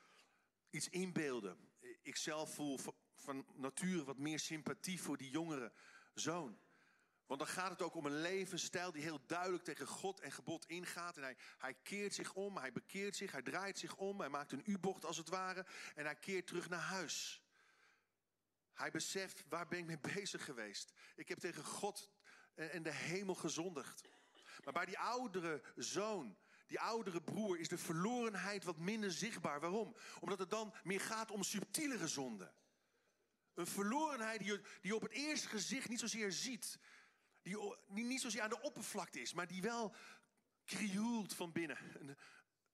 iets 0.70 0.88
inbeelden. 0.88 1.73
Ik 2.02 2.16
zelf 2.16 2.54
voel 2.54 2.78
van- 2.78 2.96
van 3.14 3.46
nature 3.54 4.04
wat 4.04 4.18
meer 4.18 4.38
sympathie 4.38 5.02
voor 5.02 5.16
die 5.16 5.30
jongere 5.30 5.73
zoon. 6.14 6.63
Want 7.26 7.40
dan 7.40 7.49
gaat 7.49 7.71
het 7.71 7.83
ook 7.83 7.95
om 7.95 8.07
een 8.07 8.21
levensstijl 8.21 8.93
die 8.93 9.02
heel 9.02 9.26
duidelijk 9.26 9.64
tegen 9.64 9.87
God 9.87 10.21
en 10.21 10.33
gebod 10.33 10.66
ingaat. 10.66 11.16
En 11.16 11.23
hij, 11.23 11.37
hij 11.59 11.75
keert 11.83 12.14
zich 12.14 12.35
om, 12.35 12.57
hij 12.57 12.73
bekeert 12.73 13.16
zich, 13.16 13.33
hij 13.33 13.43
draait 13.43 13.78
zich 13.78 13.97
om, 13.97 14.21
hij 14.21 14.28
maakt 14.28 14.52
een 14.52 14.62
U-bocht 14.64 15.04
als 15.04 15.16
het 15.16 15.28
ware. 15.28 15.66
En 15.95 16.04
hij 16.04 16.16
keert 16.16 16.47
terug 16.47 16.69
naar 16.69 16.81
huis. 16.81 17.43
Hij 18.73 18.90
beseft, 18.90 19.45
waar 19.49 19.69
ben 19.69 19.78
ik 19.78 19.87
mee 19.87 19.99
bezig 20.14 20.45
geweest? 20.45 20.93
Ik 21.16 21.28
heb 21.28 21.38
tegen 21.38 21.64
God 21.64 22.11
en 22.54 22.83
de 22.83 22.93
hemel 22.93 23.35
gezondigd. 23.35 24.02
Maar 24.64 24.73
bij 24.73 24.87
die 24.87 24.99
oudere 24.99 25.62
zoon, 25.76 26.37
die 26.66 26.81
oudere 26.81 27.23
broer, 27.23 27.59
is 27.59 27.69
de 27.69 27.78
verlorenheid 27.78 28.64
wat 28.64 28.78
minder 28.78 29.12
zichtbaar. 29.12 29.61
Waarom? 29.61 29.97
Omdat 30.21 30.38
het 30.38 30.50
dan 30.50 30.75
meer 30.83 31.00
gaat 31.00 31.31
om 31.31 31.43
subtielere 31.43 32.09
zonden. 32.09 32.54
Een 33.54 33.66
verlorenheid 33.66 34.38
die 34.38 34.52
je, 34.52 34.61
die 34.61 34.90
je 34.90 34.95
op 34.95 35.02
het 35.02 35.12
eerste 35.12 35.49
gezicht 35.49 35.88
niet 35.88 36.00
zozeer 36.00 36.33
ziet. 36.33 36.78
Die, 37.44 37.76
die 37.88 38.04
niet 38.04 38.20
zozeer 38.20 38.42
aan 38.42 38.48
de 38.48 38.62
oppervlakte 38.62 39.20
is, 39.20 39.32
maar 39.32 39.46
die 39.46 39.62
wel 39.62 39.94
krioelt 40.64 41.34
van 41.34 41.52
binnen. 41.52 41.78
Een, 42.00 42.16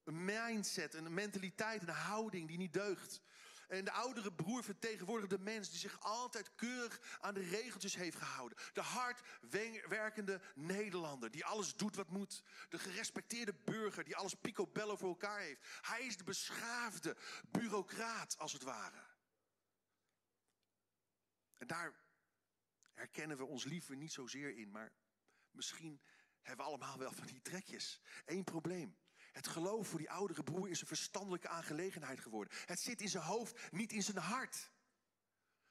een 0.04 0.24
mindset, 0.24 0.94
een 0.94 1.14
mentaliteit, 1.14 1.82
een 1.82 1.88
houding 1.88 2.48
die 2.48 2.58
niet 2.58 2.72
deugt. 2.72 3.22
En 3.68 3.84
de 3.84 3.90
oudere 3.90 4.32
broer 4.32 4.64
vertegenwoordigt 4.64 5.30
de 5.30 5.38
mens 5.38 5.70
die 5.70 5.78
zich 5.78 6.00
altijd 6.00 6.54
keurig 6.54 7.18
aan 7.20 7.34
de 7.34 7.48
regeltjes 7.48 7.94
heeft 7.94 8.16
gehouden. 8.16 8.58
De 8.72 8.80
hard 8.80 9.20
werkende 9.88 10.40
Nederlander 10.54 11.30
die 11.30 11.44
alles 11.44 11.74
doet 11.74 11.96
wat 11.96 12.10
moet. 12.10 12.42
De 12.68 12.78
gerespecteerde 12.78 13.54
burger 13.64 14.04
die 14.04 14.16
alles 14.16 14.34
picobello 14.34 14.96
voor 14.96 15.08
elkaar 15.08 15.40
heeft. 15.40 15.66
Hij 15.80 16.06
is 16.06 16.16
de 16.16 16.24
beschaafde 16.24 17.16
bureaucraat 17.48 18.38
als 18.38 18.52
het 18.52 18.62
ware. 18.62 19.02
En 21.58 21.66
daar 21.66 21.94
herkennen 23.00 23.37
we 23.37 23.45
ons 23.45 23.64
liever 23.64 23.97
niet 23.97 24.12
zozeer 24.12 24.57
in, 24.57 24.71
maar 24.71 24.92
misschien 25.50 26.00
hebben 26.40 26.64
we 26.64 26.71
allemaal 26.71 26.99
wel 26.99 27.12
van 27.12 27.26
die 27.26 27.40
trekjes. 27.42 28.00
Eén 28.25 28.45
probleem. 28.45 28.97
Het 29.33 29.47
geloof 29.47 29.88
voor 29.88 29.99
die 29.99 30.11
oudere 30.11 30.42
broer 30.42 30.69
is 30.69 30.80
een 30.80 30.87
verstandelijke 30.87 31.49
aangelegenheid 31.49 32.21
geworden. 32.21 32.59
Het 32.66 32.80
zit 32.80 33.00
in 33.00 33.09
zijn 33.09 33.25
hoofd, 33.25 33.73
niet 33.73 33.92
in 33.92 34.02
zijn 34.02 34.16
hart. 34.16 34.71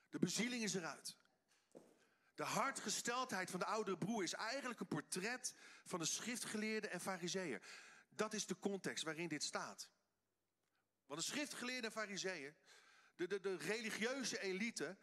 De 0.10 0.20
bezieling 0.20 0.64
is 0.64 0.74
eruit. 0.74 1.18
De 2.36 2.44
hartgesteldheid 2.44 3.50
van 3.50 3.60
de 3.60 3.66
oudere 3.66 3.98
broer 3.98 4.24
is 4.24 4.34
eigenlijk 4.34 4.80
een 4.80 4.88
portret 4.88 5.54
van 5.86 6.00
de 6.00 6.06
schriftgeleerden 6.06 6.92
en 6.92 7.02
fariseeën. 7.02 7.62
Dat 8.10 8.34
is 8.34 8.46
de 8.46 8.60
context 8.60 9.04
waarin 9.04 9.28
dit 9.28 9.44
staat. 9.44 9.90
Want 11.06 11.20
de 11.20 11.26
schriftgeleerden 11.26 11.92
en 11.92 11.98
fariseeën, 11.98 12.56
de, 13.16 13.28
de, 13.28 13.40
de 13.40 13.58
religieuze 13.58 14.40
elite, 14.40 14.98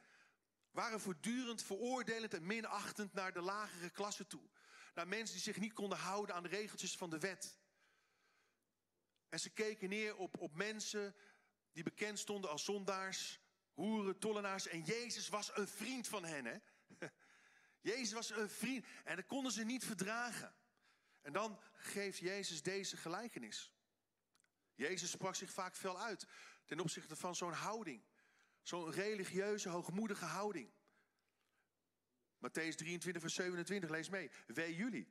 waren 0.76 1.00
voortdurend 1.00 1.62
veroordelend 1.62 2.34
en 2.34 2.46
minachtend 2.46 3.12
naar 3.12 3.32
de 3.32 3.40
lagere 3.40 3.90
klasse 3.90 4.26
toe. 4.26 4.48
Naar 4.94 5.08
mensen 5.08 5.34
die 5.34 5.44
zich 5.44 5.56
niet 5.58 5.72
konden 5.72 5.98
houden 5.98 6.34
aan 6.34 6.42
de 6.42 6.48
regeltjes 6.48 6.96
van 6.96 7.10
de 7.10 7.18
wet. 7.18 7.58
En 9.28 9.40
ze 9.40 9.50
keken 9.50 9.88
neer 9.88 10.16
op, 10.16 10.38
op 10.38 10.54
mensen 10.54 11.14
die 11.72 11.82
bekend 11.82 12.18
stonden 12.18 12.50
als 12.50 12.64
zondaars, 12.64 13.40
hoeren, 13.72 14.18
tollenaars. 14.18 14.66
En 14.66 14.82
Jezus 14.82 15.28
was 15.28 15.56
een 15.56 15.68
vriend 15.68 16.08
van 16.08 16.24
hen. 16.24 16.44
Hè? 16.44 16.58
Jezus 17.90 18.12
was 18.12 18.30
een 18.30 18.50
vriend. 18.50 18.86
En 19.04 19.16
dat 19.16 19.26
konden 19.26 19.52
ze 19.52 19.64
niet 19.64 19.84
verdragen. 19.84 20.54
En 21.22 21.32
dan 21.32 21.60
geeft 21.72 22.18
Jezus 22.18 22.62
deze 22.62 22.96
gelijkenis. 22.96 23.72
Jezus 24.74 25.10
sprak 25.10 25.34
zich 25.34 25.50
vaak 25.50 25.74
veel 25.74 26.00
uit 26.00 26.26
ten 26.64 26.80
opzichte 26.80 27.16
van 27.16 27.34
zo'n 27.34 27.52
houding. 27.52 28.04
Zo'n 28.66 28.90
religieuze, 28.90 29.68
hoogmoedige 29.68 30.24
houding. 30.24 30.70
Matthäus 32.38 32.74
23, 32.74 33.20
vers 33.20 33.34
27, 33.34 33.90
lees 33.90 34.08
mee. 34.08 34.30
Wee 34.46 34.74
jullie, 34.74 35.08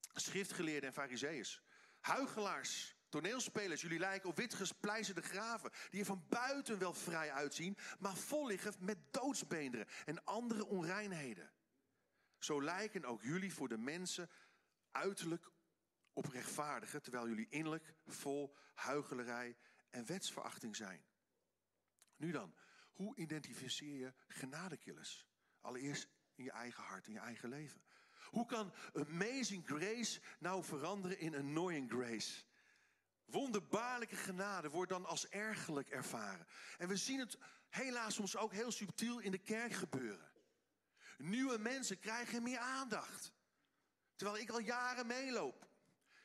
schriftgeleerden 0.00 0.88
en 0.88 0.94
fariseeërs, 0.94 1.62
huigelaars, 2.00 2.96
toneelspelers, 3.08 3.80
jullie 3.80 3.98
lijken 3.98 4.28
op 4.28 4.36
wit 4.36 4.54
gesplijzerde 4.54 5.22
graven, 5.22 5.70
die 5.90 6.00
er 6.00 6.06
van 6.06 6.26
buiten 6.28 6.78
wel 6.78 6.94
vrij 6.94 7.32
uitzien, 7.32 7.76
maar 7.98 8.16
vol 8.16 8.46
liggen 8.46 8.74
met 8.78 8.98
doodsbeenderen 9.10 9.86
en 10.04 10.24
andere 10.24 10.66
onreinheden. 10.66 11.52
Zo 12.38 12.62
lijken 12.62 13.04
ook 13.04 13.22
jullie 13.22 13.54
voor 13.54 13.68
de 13.68 13.78
mensen 13.78 14.30
uiterlijk 14.90 15.50
op 16.12 16.26
rechtvaardigen, 16.26 17.02
terwijl 17.02 17.28
jullie 17.28 17.48
innerlijk 17.48 17.94
vol 18.06 18.56
huichelarij 18.74 19.56
en 19.90 20.06
wetsverachting 20.06 20.76
zijn. 20.76 21.04
Nu 22.16 22.30
dan, 22.30 22.54
hoe 22.94 23.16
identificeer 23.16 23.98
je 23.98 24.12
genadekillers? 24.28 25.26
Allereerst 25.60 26.08
in 26.34 26.44
je 26.44 26.50
eigen 26.50 26.82
hart, 26.82 27.06
in 27.06 27.12
je 27.12 27.18
eigen 27.18 27.48
leven. 27.48 27.82
Hoe 28.24 28.46
kan 28.46 28.74
amazing 28.94 29.66
grace 29.66 30.20
nou 30.38 30.64
veranderen 30.64 31.18
in 31.18 31.36
annoying 31.36 31.90
grace? 31.90 32.44
Wonderbaarlijke 33.24 34.16
genade 34.16 34.70
wordt 34.70 34.90
dan 34.90 35.04
als 35.04 35.28
ergerlijk 35.28 35.88
ervaren. 35.88 36.46
En 36.78 36.88
we 36.88 36.96
zien 36.96 37.18
het 37.18 37.38
helaas 37.68 38.14
soms 38.14 38.36
ook 38.36 38.52
heel 38.52 38.72
subtiel 38.72 39.18
in 39.18 39.30
de 39.30 39.38
kerk 39.38 39.72
gebeuren. 39.72 40.32
Nieuwe 41.18 41.58
mensen 41.58 41.98
krijgen 41.98 42.42
meer 42.42 42.58
aandacht. 42.58 43.32
Terwijl 44.16 44.42
ik 44.42 44.50
al 44.50 44.58
jaren 44.58 45.06
meeloop. 45.06 45.68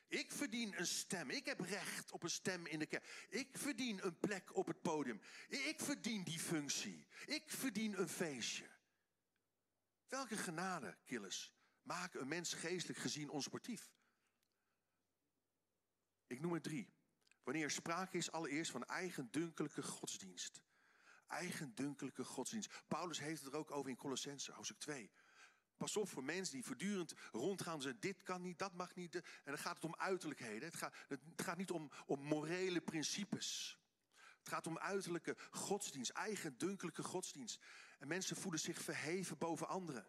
Ik 0.09 0.31
verdien 0.31 0.79
een 0.79 0.87
stem. 0.87 1.29
Ik 1.29 1.45
heb 1.45 1.59
recht 1.59 2.11
op 2.11 2.23
een 2.23 2.29
stem 2.29 2.65
in 2.65 2.79
de 2.79 2.85
kerk. 2.85 3.25
Ik 3.29 3.57
verdien 3.57 4.05
een 4.05 4.19
plek 4.19 4.55
op 4.55 4.67
het 4.67 4.81
podium. 4.81 5.21
Ik 5.47 5.79
verdien 5.79 6.23
die 6.23 6.39
functie. 6.39 7.07
Ik 7.25 7.43
verdien 7.45 7.99
een 7.99 8.09
feestje. 8.09 8.69
Welke 10.07 10.37
genade, 10.37 10.97
killers, 11.05 11.53
maken 11.81 12.21
een 12.21 12.27
mens 12.27 12.53
geestelijk 12.53 12.99
gezien 12.99 13.29
onsportief? 13.29 13.91
Ik 16.27 16.39
noem 16.39 16.53
er 16.53 16.61
drie. 16.61 16.93
Wanneer 17.43 17.63
er 17.63 17.71
sprake 17.71 18.17
is 18.17 18.31
allereerst 18.31 18.71
van 18.71 18.85
eigendunkelijke 18.85 19.83
godsdienst. 19.83 20.61
Eigendunkelijke 21.27 22.23
godsdienst. 22.23 22.87
Paulus 22.87 23.19
heeft 23.19 23.43
het 23.43 23.53
er 23.53 23.59
ook 23.59 23.71
over 23.71 23.89
in 23.89 23.97
Colossense, 23.97 24.51
hoofdstuk 24.51 24.79
2. 24.79 25.11
Pas 25.79 25.97
op 25.97 26.09
voor 26.09 26.23
mensen 26.23 26.53
die 26.53 26.63
voortdurend 26.63 27.13
rondgaan 27.31 27.81
zeggen: 27.81 28.01
dit 28.01 28.23
kan 28.23 28.41
niet, 28.41 28.59
dat 28.59 28.73
mag 28.73 28.95
niet. 28.95 29.15
En 29.15 29.23
dan 29.43 29.57
gaat 29.57 29.75
het 29.75 29.83
om 29.83 29.95
uiterlijkheden. 29.95 30.67
Het 30.67 30.75
gaat, 30.75 30.95
het 31.07 31.21
gaat 31.35 31.57
niet 31.57 31.71
om, 31.71 31.91
om 32.05 32.19
morele 32.19 32.81
principes. 32.81 33.79
Het 34.39 34.49
gaat 34.49 34.67
om 34.67 34.77
uiterlijke 34.77 35.37
godsdienst, 35.51 36.11
eigendunkelijke 36.11 37.03
godsdienst. 37.03 37.59
En 37.99 38.07
mensen 38.07 38.35
voelen 38.35 38.59
zich 38.59 38.81
verheven 38.81 39.37
boven 39.37 39.67
anderen. 39.67 40.07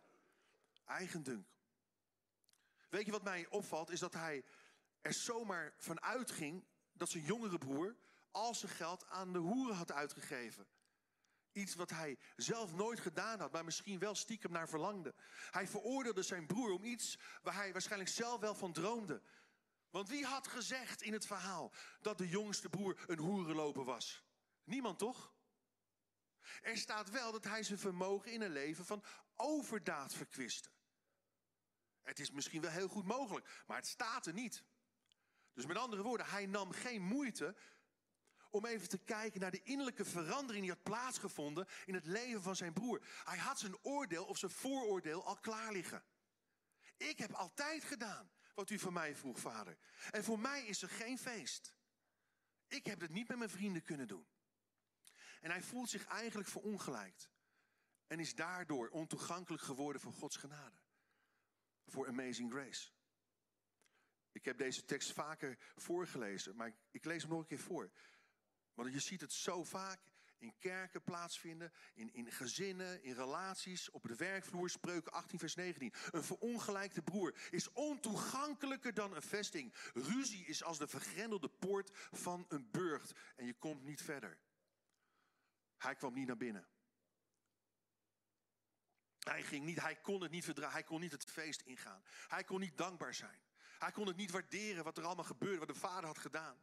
Eigendunk. 0.84 1.46
Weet 2.88 3.04
je 3.04 3.10
wat 3.10 3.22
mij 3.22 3.46
opvalt? 3.48 3.90
Is 3.90 4.00
dat 4.00 4.14
hij 4.14 4.44
er 5.00 5.12
zomaar 5.12 5.74
van 5.76 6.00
uitging 6.00 6.64
dat 6.92 7.10
zijn 7.10 7.24
jongere 7.24 7.58
broer 7.58 7.96
al 8.30 8.54
zijn 8.54 8.72
geld 8.72 9.06
aan 9.06 9.32
de 9.32 9.38
hoeren 9.38 9.76
had 9.76 9.92
uitgegeven. 9.92 10.66
Iets 11.52 11.74
wat 11.74 11.90
hij 11.90 12.18
zelf 12.36 12.74
nooit 12.74 13.00
gedaan 13.00 13.40
had, 13.40 13.52
maar 13.52 13.64
misschien 13.64 13.98
wel 13.98 14.14
stiekem 14.14 14.52
naar 14.52 14.68
verlangde. 14.68 15.14
Hij 15.50 15.68
veroordeelde 15.68 16.22
zijn 16.22 16.46
broer 16.46 16.72
om 16.72 16.84
iets 16.84 17.18
waar 17.42 17.54
hij 17.54 17.72
waarschijnlijk 17.72 18.10
zelf 18.10 18.40
wel 18.40 18.54
van 18.54 18.72
droomde. 18.72 19.22
Want 19.90 20.08
wie 20.08 20.24
had 20.24 20.48
gezegd 20.48 21.02
in 21.02 21.12
het 21.12 21.26
verhaal 21.26 21.72
dat 22.00 22.18
de 22.18 22.28
jongste 22.28 22.68
broer 22.68 23.04
een 23.06 23.18
hoerenloper 23.18 23.84
was? 23.84 24.24
Niemand 24.64 24.98
toch? 24.98 25.34
Er 26.62 26.76
staat 26.76 27.10
wel 27.10 27.32
dat 27.32 27.44
hij 27.44 27.62
zijn 27.62 27.78
vermogen 27.78 28.32
in 28.32 28.40
een 28.40 28.52
leven 28.52 28.84
van 28.84 29.04
overdaad 29.36 30.14
verkwiste. 30.14 30.70
Het 32.02 32.18
is 32.18 32.30
misschien 32.30 32.60
wel 32.60 32.70
heel 32.70 32.88
goed 32.88 33.04
mogelijk, 33.04 33.62
maar 33.66 33.76
het 33.76 33.86
staat 33.86 34.26
er 34.26 34.32
niet. 34.32 34.64
Dus 35.52 35.66
met 35.66 35.76
andere 35.76 36.02
woorden, 36.02 36.26
hij 36.26 36.46
nam 36.46 36.72
geen 36.72 37.02
moeite 37.02 37.56
om 38.50 38.66
even 38.66 38.88
te 38.88 38.98
kijken 38.98 39.40
naar 39.40 39.50
de 39.50 39.62
innerlijke 39.62 40.04
verandering 40.04 40.64
die 40.64 40.74
had 40.74 40.82
plaatsgevonden 40.82 41.66
in 41.84 41.94
het 41.94 42.06
leven 42.06 42.42
van 42.42 42.56
zijn 42.56 42.72
broer. 42.72 43.06
Hij 43.24 43.38
had 43.38 43.58
zijn 43.58 43.78
oordeel 43.82 44.24
of 44.24 44.38
zijn 44.38 44.50
vooroordeel 44.50 45.24
al 45.26 45.36
klaar 45.36 45.72
liggen. 45.72 46.04
Ik 46.96 47.18
heb 47.18 47.32
altijd 47.32 47.84
gedaan 47.84 48.30
wat 48.54 48.70
u 48.70 48.78
van 48.78 48.92
mij 48.92 49.16
vroeg, 49.16 49.38
vader. 49.38 49.78
En 50.10 50.24
voor 50.24 50.38
mij 50.38 50.66
is 50.66 50.82
er 50.82 50.88
geen 50.88 51.18
feest. 51.18 51.74
Ik 52.66 52.86
heb 52.86 53.00
het 53.00 53.10
niet 53.10 53.28
met 53.28 53.38
mijn 53.38 53.50
vrienden 53.50 53.82
kunnen 53.82 54.08
doen. 54.08 54.26
En 55.40 55.50
hij 55.50 55.62
voelt 55.62 55.90
zich 55.90 56.06
eigenlijk 56.06 56.48
verongelijkt. 56.48 57.30
En 58.06 58.20
is 58.20 58.34
daardoor 58.34 58.88
ontoegankelijk 58.88 59.62
geworden 59.62 60.00
voor 60.00 60.12
Gods 60.12 60.36
genade. 60.36 60.76
Voor 61.86 62.08
amazing 62.08 62.52
grace. 62.52 62.90
Ik 64.32 64.44
heb 64.44 64.58
deze 64.58 64.84
tekst 64.84 65.12
vaker 65.12 65.58
voorgelezen, 65.76 66.56
maar 66.56 66.74
ik, 66.90 67.04
lees 67.04 67.22
hem 67.22 67.30
nog 67.30 67.40
een 67.40 67.46
keer 67.46 67.58
voor. 67.58 67.90
Want 68.80 68.92
je 68.92 69.00
ziet 69.00 69.20
het 69.20 69.32
zo 69.32 69.64
vaak 69.64 70.00
in 70.38 70.54
kerken 70.58 71.02
plaatsvinden, 71.02 71.72
in, 71.94 72.12
in 72.12 72.32
gezinnen, 72.32 73.02
in 73.02 73.14
relaties, 73.14 73.90
op 73.90 74.02
de 74.02 74.16
werkvloer, 74.16 74.70
spreuken 74.70 75.12
18 75.12 75.38
vers 75.38 75.54
19. 75.54 75.92
Een 76.10 76.22
verongelijkte 76.22 77.02
broer 77.02 77.34
is 77.50 77.72
ontoegankelijker 77.72 78.94
dan 78.94 79.14
een 79.14 79.22
vesting. 79.22 79.74
Ruzie 79.94 80.46
is 80.46 80.62
als 80.62 80.78
de 80.78 80.86
vergrendelde 80.86 81.48
poort 81.48 81.90
van 82.10 82.46
een 82.48 82.70
burcht 82.70 83.12
en 83.36 83.46
je 83.46 83.54
komt 83.54 83.82
niet 83.82 84.02
verder. 84.02 84.38
Hij 85.76 85.94
kwam 85.94 86.14
niet 86.14 86.26
naar 86.26 86.36
binnen. 86.36 86.66
Hij, 89.18 89.42
ging 89.42 89.64
niet, 89.64 89.80
hij 89.80 89.96
kon 89.96 90.22
het 90.22 90.30
niet 90.30 90.44
verdragen, 90.44 90.72
hij 90.72 90.84
kon 90.84 91.00
niet 91.00 91.12
het 91.12 91.24
feest 91.24 91.60
ingaan. 91.60 92.02
Hij 92.28 92.44
kon 92.44 92.60
niet 92.60 92.76
dankbaar 92.76 93.14
zijn. 93.14 93.42
Hij 93.78 93.92
kon 93.92 94.06
het 94.06 94.16
niet 94.16 94.30
waarderen 94.30 94.84
wat 94.84 94.98
er 94.98 95.04
allemaal 95.04 95.24
gebeurde, 95.24 95.58
wat 95.58 95.68
de 95.68 95.74
vader 95.74 96.06
had 96.06 96.18
gedaan. 96.18 96.62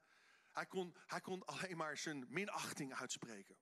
Hij 0.58 0.66
kon, 0.66 0.96
hij 1.06 1.22
kon 1.22 1.46
alleen 1.46 1.78
maar 1.78 1.98
zijn 1.98 2.26
minachting 2.30 2.94
uitspreken. 2.94 3.58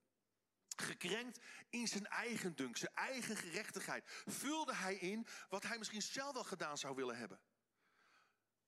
Gekrenkt 0.75 1.40
in 1.70 1.88
zijn 1.88 2.06
eigen 2.08 2.56
dunk, 2.56 2.78
zijn 2.78 2.94
eigen 2.94 3.36
gerechtigheid, 3.36 4.04
vulde 4.25 4.75
hij 4.75 4.96
in 4.96 5.28
wat 5.50 5.64
hij 5.64 5.78
misschien 5.78 6.02
zelf 6.02 6.34
wel 6.34 6.44
gedaan 6.44 6.78
zou 6.78 6.96
willen 6.96 7.18
hebben. 7.18 7.40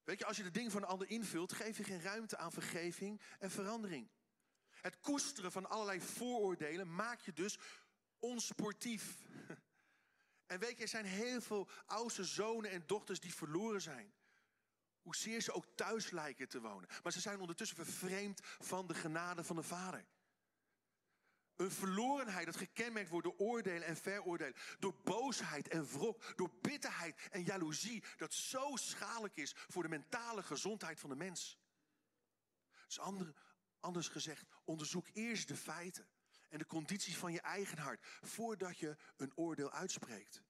Weet 0.04 0.20
je, 0.20 0.26
als 0.26 0.38
je 0.38 0.44
de 0.44 0.52
dingen 0.52 0.72
van 0.72 0.82
een 0.82 0.88
ander 0.88 1.10
invult, 1.10 1.54
geef 1.54 1.78
je 1.78 1.84
geen 1.84 2.02
ruimte 2.02 2.38
aan 2.38 2.52
vergeving 2.52 3.22
en 3.40 3.52
verandering. 3.52 4.10
Het 4.70 5.00
koesteren 5.00 5.52
van 5.52 5.70
allerlei 5.70 6.02
vooroordelen 6.02 6.96
maakt 6.96 7.26
je 7.26 7.34
dus 7.34 7.60
onsportief. 8.20 9.16
En 10.46 10.60
weet 10.60 10.78
je, 10.78 10.84
er 10.84 10.88
zijn 10.88 11.06
heel 11.06 11.42
veel 11.42 11.70
oudste 11.86 12.24
zonen 12.24 12.72
en 12.72 12.84
dochters 12.86 13.20
die 13.20 13.34
verloren 13.34 13.82
zijn. 13.82 14.14
Hoezeer 15.08 15.42
ze 15.42 15.54
ook 15.54 15.66
thuis 15.76 16.10
lijken 16.10 16.48
te 16.48 16.62
wonen. 16.62 16.90
Maar 17.04 17.12
ze 17.12 17.20
zijn 17.20 17.40
ondertussen 17.40 17.78
vervreemd 17.78 18.40
van 18.44 18.88
de 18.88 18.94
genade 18.94 19.44
van 19.44 19.56
de 19.56 19.64
Vader. 19.64 20.06
Een 21.56 21.72
verlorenheid 21.72 22.46
dat 22.46 22.56
gekenmerkt 22.56 23.10
wordt 23.10 23.26
door 23.26 23.38
oordelen 23.38 23.88
en 23.88 23.98
veroordelen. 23.98 24.56
Door 24.80 24.96
boosheid 25.04 25.68
en 25.68 25.86
wrok. 25.86 26.38
Door 26.38 26.52
bitterheid 26.62 27.28
en 27.32 27.44
jaloezie. 27.44 28.04
Dat 28.18 28.34
zo 28.34 28.76
schadelijk 28.76 29.36
is 29.36 29.54
voor 29.56 29.84
de 29.84 29.90
mentale 29.90 30.44
gezondheid 30.44 31.00
van 31.00 31.10
de 31.10 31.16
mens. 31.16 31.60
Dus 32.86 33.00
ander, 33.00 33.34
anders 33.80 34.08
gezegd, 34.08 34.46
onderzoek 34.64 35.08
eerst 35.14 35.48
de 35.48 35.58
feiten. 35.58 36.10
En 36.50 36.58
de 36.58 36.66
condities 36.66 37.18
van 37.18 37.32
je 37.32 37.42
eigen 37.42 37.78
hart. 37.78 38.06
Voordat 38.22 38.78
je 38.78 38.98
een 39.18 39.32
oordeel 39.36 39.72
uitspreekt. 39.72 40.44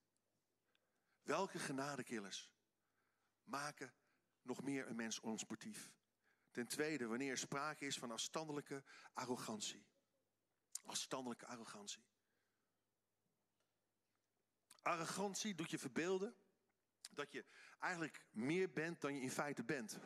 Welke 1.23 1.59
genadekillers 1.59 2.51
maken 3.43 3.93
nog 4.47 4.63
meer 4.63 4.87
een 4.87 4.95
mens 4.95 5.19
onsportief? 5.19 5.91
Ten 6.51 6.67
tweede, 6.67 7.05
wanneer 7.05 7.31
er 7.31 7.37
sprake 7.37 7.85
is 7.85 7.97
van 7.97 8.11
afstandelijke 8.11 8.83
arrogantie. 9.13 9.85
Afstandelijke 10.85 11.45
arrogantie. 11.45 12.03
Arrogantie 14.81 15.55
doet 15.55 15.71
je 15.71 15.77
verbeelden 15.77 16.35
dat 17.11 17.31
je 17.31 17.45
eigenlijk 17.79 18.25
meer 18.31 18.71
bent 18.71 19.01
dan 19.01 19.15
je 19.15 19.21
in 19.21 19.31
feite 19.31 19.63
bent. 19.63 19.99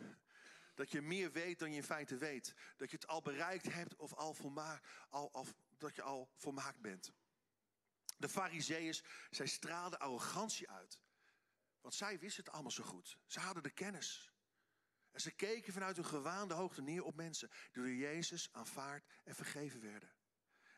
Dat 0.75 0.91
je 0.91 1.01
meer 1.01 1.31
weet 1.31 1.59
dan 1.59 1.69
je 1.69 1.75
in 1.75 1.83
feite 1.83 2.17
weet. 2.17 2.53
Dat 2.77 2.89
je 2.89 2.95
het 2.95 3.07
al 3.07 3.21
bereikt 3.21 3.73
hebt 3.73 3.95
of 3.95 4.13
al 4.13 4.33
volmaakt, 4.33 4.87
al, 5.09 5.31
al, 5.31 5.47
dat 5.77 5.95
je 5.95 6.01
al 6.01 6.31
volmaakt 6.35 6.81
bent. 6.81 7.11
De 8.17 8.29
fariseeërs, 8.29 9.03
zij 9.29 9.47
straalden 9.47 9.99
arrogantie 9.99 10.69
uit. 10.69 10.99
Want 11.81 11.93
zij 11.93 12.19
wisten 12.19 12.43
het 12.43 12.53
allemaal 12.53 12.71
zo 12.71 12.83
goed. 12.83 13.17
Ze 13.25 13.39
hadden 13.39 13.63
de 13.63 13.71
kennis. 13.71 14.30
En 15.11 15.21
ze 15.21 15.31
keken 15.31 15.73
vanuit 15.73 15.95
hun 15.95 16.05
gewaande 16.05 16.53
hoogte 16.53 16.81
neer 16.81 17.03
op 17.03 17.15
mensen 17.15 17.49
die 17.71 17.83
door 17.83 17.93
Jezus 17.93 18.49
aanvaard 18.51 19.05
en 19.23 19.35
vergeven 19.35 19.81
werden. 19.81 20.13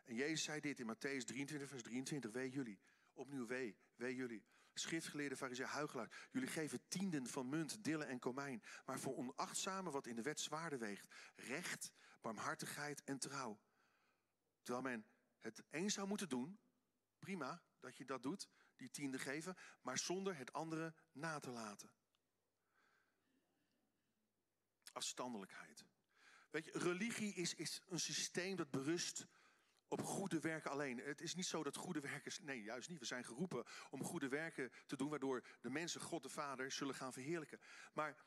En 0.03 0.15
Jezus 0.15 0.43
zei 0.43 0.59
dit 0.59 0.79
in 0.79 0.95
Matthäus 0.95 1.25
23, 1.25 1.69
vers 1.69 1.83
23. 1.83 2.31
Wee 2.31 2.49
jullie. 2.49 2.79
Opnieuw 3.13 3.45
wee, 3.45 3.77
wee 3.95 4.15
jullie. 4.15 4.45
Schriftgeleerde 4.73 5.35
fariseer 5.35 5.65
huigelaar. 5.65 6.27
Jullie 6.31 6.47
geven 6.47 6.87
tienden 6.87 7.27
van 7.27 7.49
munt, 7.49 7.83
dillen 7.83 8.07
en 8.07 8.19
komijn. 8.19 8.63
Maar 8.85 8.99
voor 8.99 9.15
onachtzame 9.15 9.91
wat 9.91 10.07
in 10.07 10.15
de 10.15 10.21
wet 10.21 10.39
zwaarder 10.39 10.79
weegt. 10.79 11.07
Recht, 11.35 11.91
barmhartigheid 12.21 13.03
en 13.03 13.19
trouw. 13.19 13.59
Terwijl 14.61 14.83
men 14.83 15.05
het 15.39 15.63
eens 15.69 15.93
zou 15.93 16.07
moeten 16.07 16.29
doen. 16.29 16.59
Prima 17.19 17.63
dat 17.79 17.97
je 17.97 18.05
dat 18.05 18.23
doet, 18.23 18.47
die 18.75 18.89
tiende 18.89 19.19
geven. 19.19 19.55
Maar 19.81 19.97
zonder 19.97 20.37
het 20.37 20.53
andere 20.53 20.93
na 21.11 21.39
te 21.39 21.49
laten. 21.49 21.91
Afstandelijkheid. 24.93 25.85
Weet 26.49 26.65
je, 26.65 26.71
religie 26.71 27.33
is, 27.33 27.55
is 27.55 27.81
een 27.87 27.99
systeem 27.99 28.55
dat 28.55 28.71
berust 28.71 29.27
op 29.87 30.01
goede 30.01 30.39
werken 30.39 30.71
alleen. 30.71 30.97
Het 30.97 31.21
is 31.21 31.35
niet 31.35 31.45
zo 31.45 31.63
dat 31.63 31.75
goede 31.75 31.99
werken. 31.99 32.45
Nee, 32.45 32.63
juist 32.63 32.89
niet. 32.89 32.99
We 32.99 33.05
zijn 33.05 33.25
geroepen 33.25 33.65
om 33.89 34.03
goede 34.03 34.27
werken 34.27 34.71
te 34.85 34.95
doen, 34.95 35.09
waardoor 35.09 35.45
de 35.61 35.69
mensen 35.69 36.01
God 36.01 36.23
de 36.23 36.29
Vader 36.29 36.71
zullen 36.71 36.95
gaan 36.95 37.13
verheerlijken. 37.13 37.59
Maar 37.93 38.25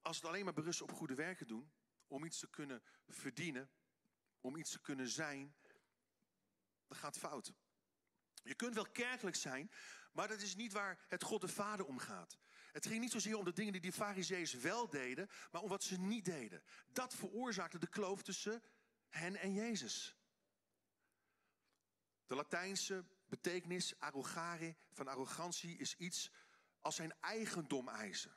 als 0.00 0.16
het 0.16 0.24
alleen 0.24 0.44
maar 0.44 0.54
berust 0.54 0.82
op 0.82 0.92
goede 0.92 1.14
werken 1.14 1.46
doen, 1.46 1.72
om 2.06 2.24
iets 2.24 2.38
te 2.38 2.50
kunnen 2.50 2.82
verdienen, 3.08 3.70
om 4.40 4.56
iets 4.56 4.70
te 4.70 4.80
kunnen 4.80 5.08
zijn, 5.08 5.54
dan 6.86 6.98
gaat 6.98 7.18
fout. 7.18 7.52
Je 8.42 8.54
kunt 8.54 8.74
wel 8.74 8.86
kerkelijk 8.86 9.36
zijn, 9.36 9.70
maar 10.12 10.28
dat 10.28 10.40
is 10.40 10.54
niet 10.54 10.72
waar 10.72 11.04
het 11.08 11.22
God 11.22 11.40
de 11.40 11.48
Vader 11.48 11.86
om 11.86 11.98
gaat. 11.98 12.38
Het 12.72 12.86
ging 12.86 13.00
niet 13.00 13.10
zozeer 13.10 13.36
om 13.36 13.44
de 13.44 13.52
dingen 13.52 13.72
die 13.72 13.80
die 13.80 13.92
fariseeërs 13.92 14.54
wel 14.54 14.88
deden, 14.88 15.30
maar 15.50 15.62
om 15.62 15.68
wat 15.68 15.82
ze 15.82 16.00
niet 16.00 16.24
deden. 16.24 16.62
Dat 16.92 17.14
veroorzaakte 17.14 17.78
de 17.78 17.88
kloof 17.88 18.22
tussen 18.22 18.62
hen 19.08 19.36
en 19.36 19.54
Jezus. 19.54 20.16
De 22.26 22.34
Latijnse 22.34 23.04
betekenis 23.26 23.98
arrogare 23.98 24.76
van 24.92 25.08
arrogantie 25.08 25.78
is 25.78 25.96
iets 25.96 26.30
als 26.80 26.96
zijn 26.96 27.14
eigendom 27.20 27.88
eisen. 27.88 28.32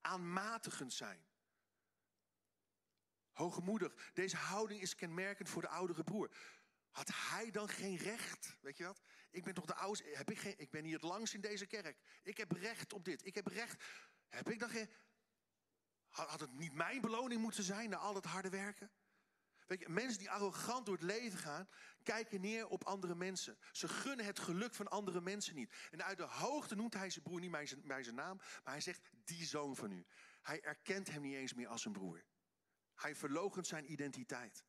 Aanmatigend 0.00 0.92
zijn. 0.92 1.24
Hoogmoedig. 3.32 4.10
Deze 4.14 4.36
houding 4.36 4.80
is 4.80 4.94
kenmerkend 4.94 5.48
voor 5.48 5.62
de 5.62 5.68
oudere 5.68 6.04
broer. 6.04 6.30
Had 6.92 7.10
hij 7.14 7.50
dan 7.50 7.68
geen 7.68 7.96
recht? 7.96 8.56
Weet 8.60 8.76
je 8.76 8.84
wat? 8.84 9.02
Ik 9.30 9.44
ben 9.44 9.54
toch 9.54 9.64
de 9.64 9.74
oudste. 9.74 10.04
Heb 10.12 10.30
ik, 10.30 10.38
geen, 10.38 10.58
ik 10.58 10.70
ben 10.70 10.84
hier 10.84 10.94
het 10.94 11.02
langst 11.02 11.34
in 11.34 11.40
deze 11.40 11.66
kerk. 11.66 11.98
Ik 12.22 12.36
heb 12.36 12.52
recht 12.52 12.92
op 12.92 13.04
dit. 13.04 13.26
Ik 13.26 13.34
heb 13.34 13.46
recht. 13.46 13.84
Heb 14.28 14.50
ik 14.50 14.58
dan 14.58 14.68
geen. 14.68 14.90
Had 16.08 16.40
het 16.40 16.52
niet 16.52 16.72
mijn 16.72 17.00
beloning 17.00 17.40
moeten 17.40 17.64
zijn 17.64 17.90
na 17.90 17.96
al 17.96 18.12
dat 18.14 18.24
harde 18.24 18.48
werken? 18.48 18.90
Weet 19.66 19.80
je, 19.80 19.88
mensen 19.88 20.18
die 20.18 20.30
arrogant 20.30 20.86
door 20.86 20.94
het 20.94 21.04
leven 21.04 21.38
gaan, 21.38 21.68
kijken 22.02 22.40
neer 22.40 22.66
op 22.66 22.84
andere 22.84 23.14
mensen. 23.14 23.58
Ze 23.72 23.88
gunnen 23.88 24.26
het 24.26 24.38
geluk 24.38 24.74
van 24.74 24.88
andere 24.88 25.20
mensen 25.20 25.54
niet. 25.54 25.74
En 25.90 26.04
uit 26.04 26.16
de 26.16 26.22
hoogte 26.22 26.74
noemt 26.74 26.94
hij 26.94 27.10
zijn 27.10 27.24
broer 27.24 27.40
niet 27.40 27.50
bij 27.50 27.66
zijn, 27.66 28.04
zijn 28.04 28.14
naam, 28.14 28.36
maar 28.36 28.72
hij 28.72 28.80
zegt 28.80 29.00
die 29.24 29.44
zoon 29.44 29.76
van 29.76 29.92
u. 29.92 30.06
Hij 30.42 30.62
erkent 30.62 31.10
hem 31.10 31.22
niet 31.22 31.34
eens 31.34 31.54
meer 31.54 31.68
als 31.68 31.84
een 31.84 31.92
broer. 31.92 32.24
Hij 32.94 33.14
verloochent 33.14 33.66
zijn 33.66 33.92
identiteit. 33.92 34.64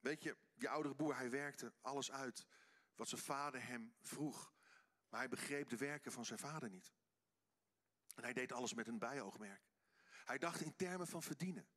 Weet 0.00 0.22
je, 0.22 0.36
die 0.54 0.68
oudere 0.68 0.94
broer, 0.94 1.16
hij 1.16 1.30
werkte 1.30 1.72
alles 1.80 2.10
uit 2.10 2.46
wat 2.94 3.08
zijn 3.08 3.20
vader 3.20 3.66
hem 3.66 3.94
vroeg. 4.00 4.52
Maar 5.08 5.20
hij 5.20 5.28
begreep 5.28 5.68
de 5.68 5.76
werken 5.76 6.12
van 6.12 6.24
zijn 6.24 6.38
vader 6.38 6.70
niet. 6.70 6.92
En 8.14 8.22
hij 8.22 8.32
deed 8.32 8.52
alles 8.52 8.74
met 8.74 8.88
een 8.88 8.98
bijoogmerk. 8.98 9.62
Hij 10.24 10.38
dacht 10.38 10.60
in 10.60 10.76
termen 10.76 11.06
van 11.06 11.22
verdienen. 11.22 11.68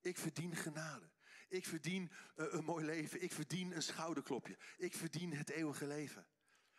Ik 0.00 0.18
verdien 0.18 0.56
genade. 0.56 1.10
Ik 1.48 1.66
verdien 1.66 2.10
uh, 2.36 2.52
een 2.52 2.64
mooi 2.64 2.84
leven. 2.84 3.22
Ik 3.22 3.32
verdien 3.32 3.72
een 3.72 3.82
schouderklopje. 3.82 4.58
Ik 4.76 4.94
verdien 4.94 5.32
het 5.32 5.50
eeuwige 5.50 5.86
leven. 5.86 6.26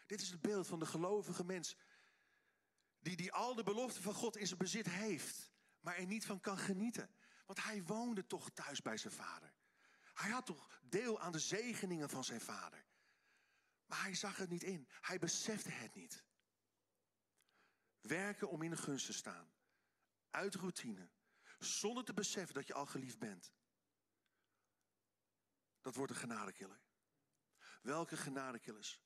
Dit 0.05 0.21
is 0.21 0.29
het 0.29 0.41
beeld 0.41 0.67
van 0.67 0.79
de 0.79 0.85
gelovige 0.85 1.45
mens. 1.45 1.77
Die, 2.99 3.15
die 3.15 3.31
al 3.31 3.55
de 3.55 3.63
beloften 3.63 4.01
van 4.01 4.13
God 4.13 4.37
in 4.37 4.47
zijn 4.47 4.59
bezit 4.59 4.89
heeft. 4.89 5.51
Maar 5.79 5.97
er 5.97 6.05
niet 6.05 6.25
van 6.25 6.39
kan 6.39 6.57
genieten. 6.57 7.15
Want 7.45 7.63
hij 7.63 7.83
woonde 7.83 8.25
toch 8.25 8.49
thuis 8.49 8.81
bij 8.81 8.97
zijn 8.97 9.13
vader. 9.13 9.53
Hij 10.19 10.29
had 10.29 10.45
toch 10.45 10.69
deel 10.81 11.19
aan 11.19 11.31
de 11.31 11.39
zegeningen 11.39 12.09
van 12.09 12.23
zijn 12.23 12.41
vader. 12.41 12.85
Maar 13.85 14.01
hij 14.01 14.15
zag 14.15 14.37
het 14.37 14.49
niet 14.49 14.63
in. 14.63 14.87
Hij 15.01 15.19
besefte 15.19 15.71
het 15.71 15.95
niet. 15.95 16.23
Werken 18.01 18.49
om 18.49 18.61
in 18.61 18.69
de 18.69 18.77
gunst 18.77 19.05
te 19.05 19.13
staan. 19.13 19.51
Uit 20.29 20.55
routine. 20.55 21.09
Zonder 21.59 22.03
te 22.03 22.13
beseffen 22.13 22.53
dat 22.53 22.67
je 22.67 22.73
al 22.73 22.85
geliefd 22.85 23.19
bent. 23.19 23.53
Dat 25.81 25.95
wordt 25.95 26.11
een 26.11 26.17
genadekiller. 26.17 26.81
Welke 27.81 28.17
genadekillers 28.17 29.01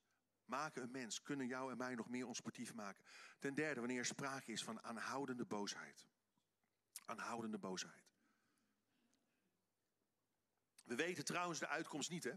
maken 0.45 0.82
een 0.82 0.91
mens, 0.91 1.21
kunnen 1.21 1.47
jou 1.47 1.71
en 1.71 1.78
mij 1.78 1.95
nog 1.95 2.10
meer 2.10 2.28
onsportief 2.28 2.73
maken? 2.73 3.06
Ten 3.39 3.54
derde, 3.54 3.80
wanneer 3.80 3.99
er 3.99 4.06
sprake 4.06 4.52
is 4.52 4.63
van 4.63 4.84
aanhoudende 4.84 5.45
boosheid. 5.45 6.08
Aanhoudende 7.06 7.58
boosheid. 7.58 8.02
We 10.83 10.95
weten 10.95 11.25
trouwens 11.25 11.59
de 11.59 11.67
uitkomst 11.67 12.09
niet, 12.09 12.23
hè? 12.23 12.33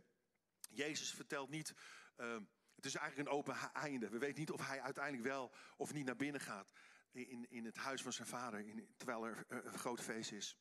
Jezus 0.70 1.14
vertelt 1.14 1.50
niet, 1.50 1.74
uh, 2.16 2.36
het 2.74 2.84
is 2.84 2.94
eigenlijk 2.94 3.28
een 3.28 3.36
open 3.36 3.56
einde. 3.72 4.08
We 4.08 4.18
weten 4.18 4.38
niet 4.38 4.50
of 4.50 4.66
hij 4.66 4.80
uiteindelijk 4.80 5.24
wel 5.24 5.54
of 5.76 5.92
niet 5.92 6.04
naar 6.04 6.16
binnen 6.16 6.40
gaat. 6.40 6.72
in, 7.10 7.50
in 7.50 7.64
het 7.64 7.76
huis 7.76 8.02
van 8.02 8.12
zijn 8.12 8.28
vader, 8.28 8.66
in, 8.66 8.94
terwijl 8.96 9.26
er 9.26 9.44
een 9.48 9.78
groot 9.78 10.00
feest 10.00 10.32
is. 10.32 10.58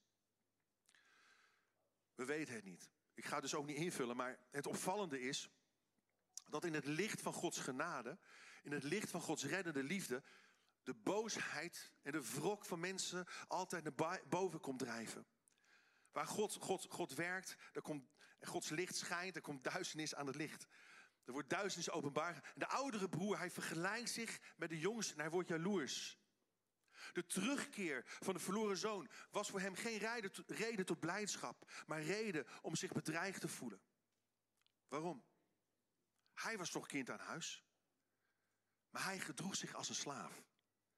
We 2.16 2.26
weten 2.26 2.54
het 2.54 2.64
niet. 2.64 2.90
Ik 3.14 3.26
ga 3.26 3.34
het 3.34 3.42
dus 3.42 3.56
ook 3.56 3.66
niet 3.66 3.78
invullen, 3.78 4.16
maar 4.16 4.40
het 4.52 4.68
opvallende 4.68 5.22
is 5.22 5.50
dat 6.50 6.66
in 6.66 6.74
het 6.74 6.86
licht 6.86 7.22
van 7.22 7.34
Gods 7.34 7.60
genade, 7.60 8.18
in 8.64 8.72
het 8.72 8.84
licht 8.84 9.10
van 9.10 9.22
Gods 9.22 9.46
reddende 9.46 9.84
liefde, 9.84 10.24
de 10.84 10.94
boosheid 10.94 11.92
en 12.02 12.12
de 12.12 12.32
wrok 12.32 12.66
van 12.66 12.80
mensen 12.80 13.26
altijd 13.48 13.84
naar 13.84 14.22
boven 14.28 14.60
komt 14.60 14.80
drijven. 14.80 15.28
Waar 16.16 16.28
God, 16.28 16.58
God, 16.60 16.86
God 16.90 17.14
werkt, 17.14 17.56
daar 17.72 17.84
komt, 17.84 18.10
Gods 18.42 18.70
licht 18.70 18.96
schijnt, 18.96 19.36
er 19.36 19.42
komt 19.42 19.64
duisternis 19.64 20.16
aan 20.16 20.28
het 20.28 20.36
licht. 20.36 20.68
Er 21.24 21.32
wordt 21.32 21.50
duisternis 21.50 21.90
openbaar. 21.90 22.34
En 22.34 22.60
de 22.60 22.68
oudere 22.68 23.10
broer, 23.10 23.38
hij 23.38 23.52
vergelijkt 23.52 24.10
zich 24.10 24.40
met 24.58 24.70
de 24.70 24.80
jongste 24.80 25.14
en 25.14 25.20
hij 25.20 25.30
wordt 25.30 25.50
jaloers. 25.50 26.20
De 27.14 27.26
terugkeer 27.26 28.04
van 28.06 28.34
de 28.34 28.40
verloren 28.40 28.78
zoon 28.78 29.10
was 29.32 29.50
voor 29.50 29.60
hem 29.60 29.76
geen 29.76 29.98
reden 30.46 30.86
tot 30.86 31.00
blijdschap, 31.00 31.72
maar 31.86 32.02
reden 32.02 32.48
om 32.62 32.76
zich 32.76 32.92
bedreigd 32.92 33.42
te 33.42 33.48
voelen. 33.48 33.82
Waarom? 34.88 35.26
Hij 36.34 36.58
was 36.58 36.70
toch 36.70 36.88
kind 36.88 37.10
aan 37.10 37.20
huis, 37.20 37.66
maar 38.90 39.04
hij 39.04 39.20
gedroeg 39.20 39.56
zich 39.56 39.74
als 39.74 39.90
een 39.90 39.96
slaaf. 39.96 40.44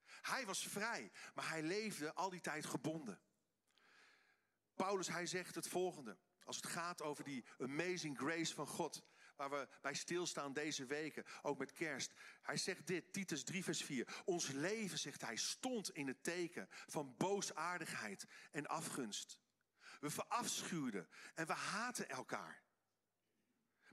Hij 0.06 0.46
was 0.46 0.68
vrij, 0.68 1.12
maar 1.34 1.50
hij 1.50 1.64
leefde 1.64 2.14
al 2.14 2.30
die 2.30 2.42
tijd 2.42 2.66
gebonden. 2.66 3.22
Paulus, 4.78 5.08
hij 5.08 5.26
zegt 5.26 5.56
het 5.56 5.68
volgende. 5.68 6.18
Als 6.44 6.56
het 6.56 6.68
gaat 6.68 7.02
over 7.02 7.24
die 7.24 7.46
amazing 7.60 8.18
grace 8.18 8.54
van 8.54 8.68
God. 8.68 9.04
Waar 9.36 9.50
we 9.50 9.68
bij 9.82 9.94
stilstaan 9.94 10.54
deze 10.54 10.86
weken, 10.86 11.26
ook 11.42 11.58
met 11.58 11.72
kerst. 11.72 12.14
Hij 12.42 12.58
zegt 12.58 12.88
dit, 12.88 13.14
Titus 13.14 13.44
3 13.44 13.64
vers 13.64 13.84
4. 13.84 14.22
Ons 14.26 14.48
leven, 14.48 15.00
zegt 15.00 15.22
hij, 15.22 15.36
stond 15.36 15.90
in 15.90 16.08
het 16.08 16.24
teken 16.24 16.68
van 16.70 17.16
boosaardigheid 17.18 18.26
en 18.52 18.68
afgunst. 18.68 19.40
We 20.00 20.10
verafschuwden 20.10 21.08
en 21.34 21.48
we 21.48 21.54
haten 21.54 22.10
elkaar. 22.10 22.64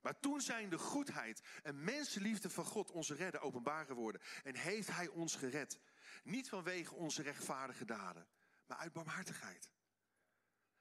Maar 0.03 0.21
toen 0.21 0.41
zijn 0.41 0.69
de 0.69 0.79
goedheid 0.79 1.43
en 1.63 1.85
mensenliefde 1.85 2.51
van 2.51 2.65
God 2.65 2.91
onze 2.91 3.15
redder 3.15 3.41
openbaar 3.41 3.87
geworden. 3.87 4.21
En 4.43 4.57
heeft 4.57 4.89
hij 4.89 5.09
ons 5.09 5.37
gered. 5.37 5.81
Niet 6.25 6.49
vanwege 6.49 6.95
onze 6.95 7.23
rechtvaardige 7.23 7.85
daden, 7.85 8.29
maar 8.67 8.79
uit 8.79 8.93
barmhartigheid. 8.93 9.74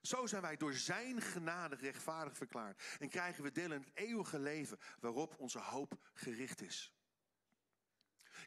Zo 0.03 0.27
zijn 0.27 0.41
wij 0.41 0.57
door 0.57 0.73
zijn 0.73 1.21
genade 1.21 1.75
rechtvaardig 1.75 2.37
verklaard. 2.37 2.83
En 2.99 3.09
krijgen 3.09 3.43
we 3.43 3.51
deel 3.51 3.71
in 3.71 3.81
het 3.81 3.91
eeuwige 3.93 4.39
leven 4.39 4.79
waarop 4.99 5.35
onze 5.37 5.59
hoop 5.59 5.93
gericht 6.13 6.61
is. 6.61 6.93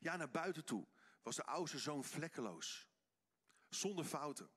Ja, 0.00 0.16
naar 0.16 0.30
buiten 0.30 0.64
toe 0.64 0.86
was 1.22 1.36
de 1.36 1.44
oudste 1.44 1.78
zoon 1.78 2.04
vlekkeloos. 2.04 2.88
Zonder 3.68 4.04
fouten. 4.04 4.50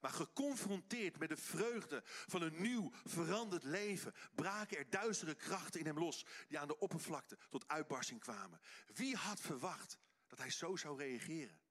Maar 0.00 0.12
geconfronteerd 0.12 1.18
met 1.18 1.28
de 1.28 1.36
vreugde 1.36 2.02
van 2.04 2.42
een 2.42 2.60
nieuw, 2.62 2.92
veranderd 3.04 3.62
leven, 3.62 4.14
braken 4.34 4.78
er 4.78 4.90
duistere 4.90 5.34
krachten 5.34 5.80
in 5.80 5.86
hem 5.86 5.98
los, 5.98 6.26
die 6.48 6.58
aan 6.58 6.68
de 6.68 6.78
oppervlakte 6.78 7.38
tot 7.48 7.68
uitbarsting 7.68 8.20
kwamen. 8.20 8.60
Wie 8.86 9.16
had 9.16 9.40
verwacht 9.40 9.98
dat 10.26 10.38
hij 10.38 10.50
zo 10.50 10.76
zou 10.76 10.98
reageren? 10.98 11.63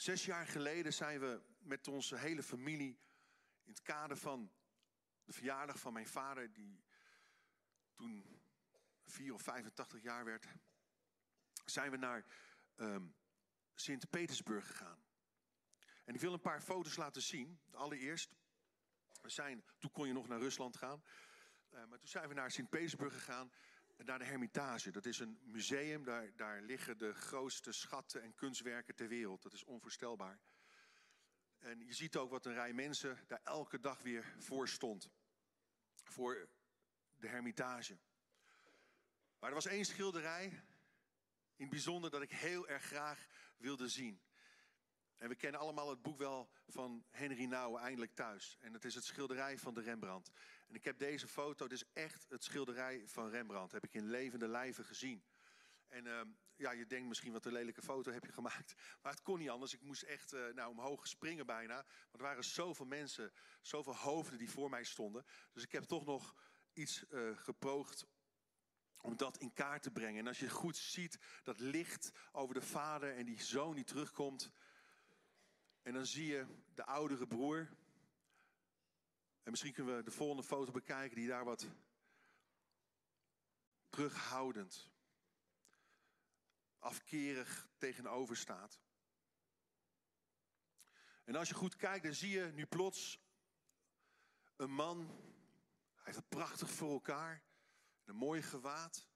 Zes 0.00 0.24
jaar 0.24 0.46
geleden 0.46 0.92
zijn 0.92 1.20
we 1.20 1.42
met 1.58 1.88
onze 1.88 2.16
hele 2.16 2.42
familie 2.42 2.98
in 3.62 3.70
het 3.70 3.82
kader 3.82 4.16
van 4.16 4.52
de 5.24 5.32
verjaardag 5.32 5.78
van 5.78 5.92
mijn 5.92 6.06
vader, 6.06 6.52
die 6.52 6.84
toen 7.94 8.42
4 9.04 9.34
of 9.34 9.42
85 9.42 10.02
jaar 10.02 10.24
werd, 10.24 10.46
zijn 11.64 11.90
we 11.90 11.96
naar 11.96 12.24
ehm, 12.74 13.06
Sint-Petersburg 13.74 14.66
gegaan. 14.66 15.04
En 16.04 16.14
ik 16.14 16.20
wil 16.20 16.32
een 16.32 16.40
paar 16.40 16.60
foto's 16.60 16.96
laten 16.96 17.22
zien. 17.22 17.60
Allereerst, 17.70 18.34
we 19.20 19.28
zijn, 19.28 19.64
toen 19.78 19.92
kon 19.92 20.06
je 20.06 20.12
nog 20.12 20.28
naar 20.28 20.40
Rusland 20.40 20.76
gaan. 20.76 21.02
Eh, 21.68 21.84
maar 21.84 21.98
toen 21.98 22.08
zijn 22.08 22.28
we 22.28 22.34
naar 22.34 22.50
Sint-Petersburg 22.50 23.12
gegaan, 23.12 23.52
naar 24.04 24.18
de 24.18 24.24
Hermitage. 24.24 24.90
Dat 24.90 25.06
is 25.06 25.18
een 25.18 25.38
museum, 25.42 26.04
daar, 26.04 26.36
daar 26.36 26.62
liggen 26.62 26.98
de 26.98 27.14
grootste 27.14 27.72
schatten 27.72 28.22
en 28.22 28.34
kunstwerken 28.34 28.94
ter 28.94 29.08
wereld. 29.08 29.42
Dat 29.42 29.52
is 29.52 29.64
onvoorstelbaar. 29.64 30.40
En 31.58 31.86
je 31.86 31.94
ziet 31.94 32.16
ook 32.16 32.30
wat 32.30 32.46
een 32.46 32.52
rij 32.52 32.72
mensen 32.72 33.18
daar 33.26 33.40
elke 33.44 33.80
dag 33.80 34.02
weer 34.02 34.34
voor 34.38 34.68
stond. 34.68 35.10
Voor 36.04 36.48
de 37.16 37.28
Hermitage. 37.28 37.98
Maar 39.38 39.48
er 39.48 39.54
was 39.54 39.66
één 39.66 39.84
schilderij, 39.84 40.44
in 40.44 41.66
het 41.66 41.70
bijzonder, 41.70 42.10
dat 42.10 42.22
ik 42.22 42.30
heel 42.30 42.68
erg 42.68 42.82
graag 42.82 43.26
wilde 43.56 43.88
zien. 43.88 44.20
En 45.16 45.28
we 45.28 45.34
kennen 45.34 45.60
allemaal 45.60 45.90
het 45.90 46.02
boek 46.02 46.18
wel 46.18 46.50
van 46.66 47.04
Henry 47.10 47.44
Nouwen, 47.44 47.82
Eindelijk 47.82 48.14
Thuis. 48.14 48.56
En 48.60 48.72
het 48.72 48.84
is 48.84 48.94
het 48.94 49.04
schilderij 49.04 49.58
van 49.58 49.74
de 49.74 49.80
Rembrandt. 49.80 50.30
En 50.70 50.76
ik 50.76 50.84
heb 50.84 50.98
deze 50.98 51.28
foto, 51.28 51.64
het 51.64 51.72
is 51.72 51.84
echt 51.92 52.26
het 52.28 52.44
schilderij 52.44 53.02
van 53.06 53.28
Rembrandt. 53.28 53.72
Heb 53.72 53.84
ik 53.84 53.94
in 53.94 54.10
levende 54.10 54.48
lijven 54.48 54.84
gezien. 54.84 55.24
En 55.88 56.06
ehm, 56.06 56.28
ja, 56.56 56.70
je 56.70 56.86
denkt 56.86 57.08
misschien 57.08 57.32
wat 57.32 57.44
een 57.44 57.52
lelijke 57.52 57.82
foto 57.82 58.12
heb 58.12 58.24
je 58.24 58.32
gemaakt. 58.32 58.74
Maar 59.02 59.12
het 59.12 59.22
kon 59.22 59.38
niet 59.38 59.48
anders. 59.48 59.74
Ik 59.74 59.80
moest 59.80 60.02
echt 60.02 60.32
eh, 60.32 60.46
nou, 60.54 60.70
omhoog 60.70 61.06
springen 61.06 61.46
bijna. 61.46 61.74
Want 61.74 62.12
er 62.12 62.22
waren 62.22 62.44
zoveel 62.44 62.86
mensen, 62.86 63.32
zoveel 63.60 63.96
hoofden 63.96 64.38
die 64.38 64.50
voor 64.50 64.70
mij 64.70 64.84
stonden. 64.84 65.24
Dus 65.52 65.62
ik 65.62 65.72
heb 65.72 65.84
toch 65.84 66.04
nog 66.04 66.34
iets 66.72 67.06
eh, 67.06 67.36
gepoogd 67.36 68.06
om 69.00 69.16
dat 69.16 69.38
in 69.38 69.52
kaart 69.52 69.82
te 69.82 69.90
brengen. 69.90 70.20
En 70.20 70.26
als 70.26 70.38
je 70.38 70.50
goed 70.50 70.76
ziet 70.76 71.18
dat 71.42 71.60
licht 71.60 72.12
over 72.32 72.54
de 72.54 72.62
vader 72.62 73.16
en 73.16 73.24
die 73.24 73.42
zoon 73.42 73.74
die 73.74 73.84
terugkomt. 73.84 74.52
En 75.82 75.92
dan 75.92 76.06
zie 76.06 76.26
je 76.26 76.46
de 76.74 76.84
oudere 76.84 77.26
broer. 77.26 77.68
En 79.42 79.50
misschien 79.50 79.72
kunnen 79.72 79.96
we 79.96 80.02
de 80.02 80.10
volgende 80.10 80.42
foto 80.42 80.72
bekijken 80.72 81.16
die 81.16 81.28
daar 81.28 81.44
wat 81.44 81.66
terughoudend, 83.88 84.90
afkerig 86.78 87.68
tegenover 87.78 88.36
staat. 88.36 88.80
En 91.24 91.36
als 91.36 91.48
je 91.48 91.54
goed 91.54 91.76
kijkt, 91.76 92.04
dan 92.04 92.14
zie 92.14 92.30
je 92.30 92.52
nu 92.52 92.66
plots 92.66 93.20
een 94.56 94.72
man. 94.72 94.98
Hij 95.94 96.04
heeft 96.04 96.16
het 96.16 96.28
prachtig 96.28 96.70
voor 96.70 96.90
elkaar. 96.90 97.42
Een 98.04 98.16
mooi 98.16 98.42
gewaad. 98.42 99.08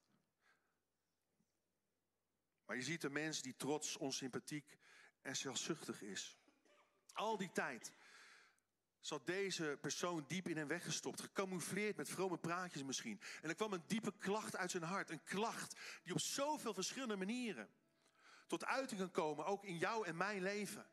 Maar 2.65 2.75
je 2.75 2.81
ziet 2.81 3.03
een 3.03 3.11
mens 3.11 3.41
die 3.41 3.55
trots, 3.55 3.97
onsympathiek 3.97 4.77
en 5.21 5.35
zelfzuchtig 5.35 6.01
is. 6.01 6.37
Al 7.13 7.37
die 7.37 7.51
tijd 7.51 7.94
zat 9.05 9.25
deze 9.25 9.77
persoon 9.81 10.25
diep 10.27 10.47
in 10.47 10.57
hem 10.57 10.67
weggestopt, 10.67 11.21
gecamoufleerd 11.21 11.95
met 11.95 12.09
vrome 12.09 12.37
praatjes 12.37 12.83
misschien. 12.83 13.21
En 13.41 13.49
er 13.49 13.55
kwam 13.55 13.73
een 13.73 13.83
diepe 13.87 14.13
klacht 14.17 14.55
uit 14.55 14.71
zijn 14.71 14.83
hart, 14.83 15.09
een 15.09 15.23
klacht 15.23 15.75
die 16.03 16.13
op 16.13 16.19
zoveel 16.19 16.73
verschillende 16.73 17.15
manieren 17.15 17.69
tot 18.47 18.65
uiting 18.65 18.99
kan 18.99 19.11
komen, 19.11 19.45
ook 19.45 19.63
in 19.63 19.77
jouw 19.77 20.03
en 20.03 20.17
mijn 20.17 20.41
leven. 20.41 20.85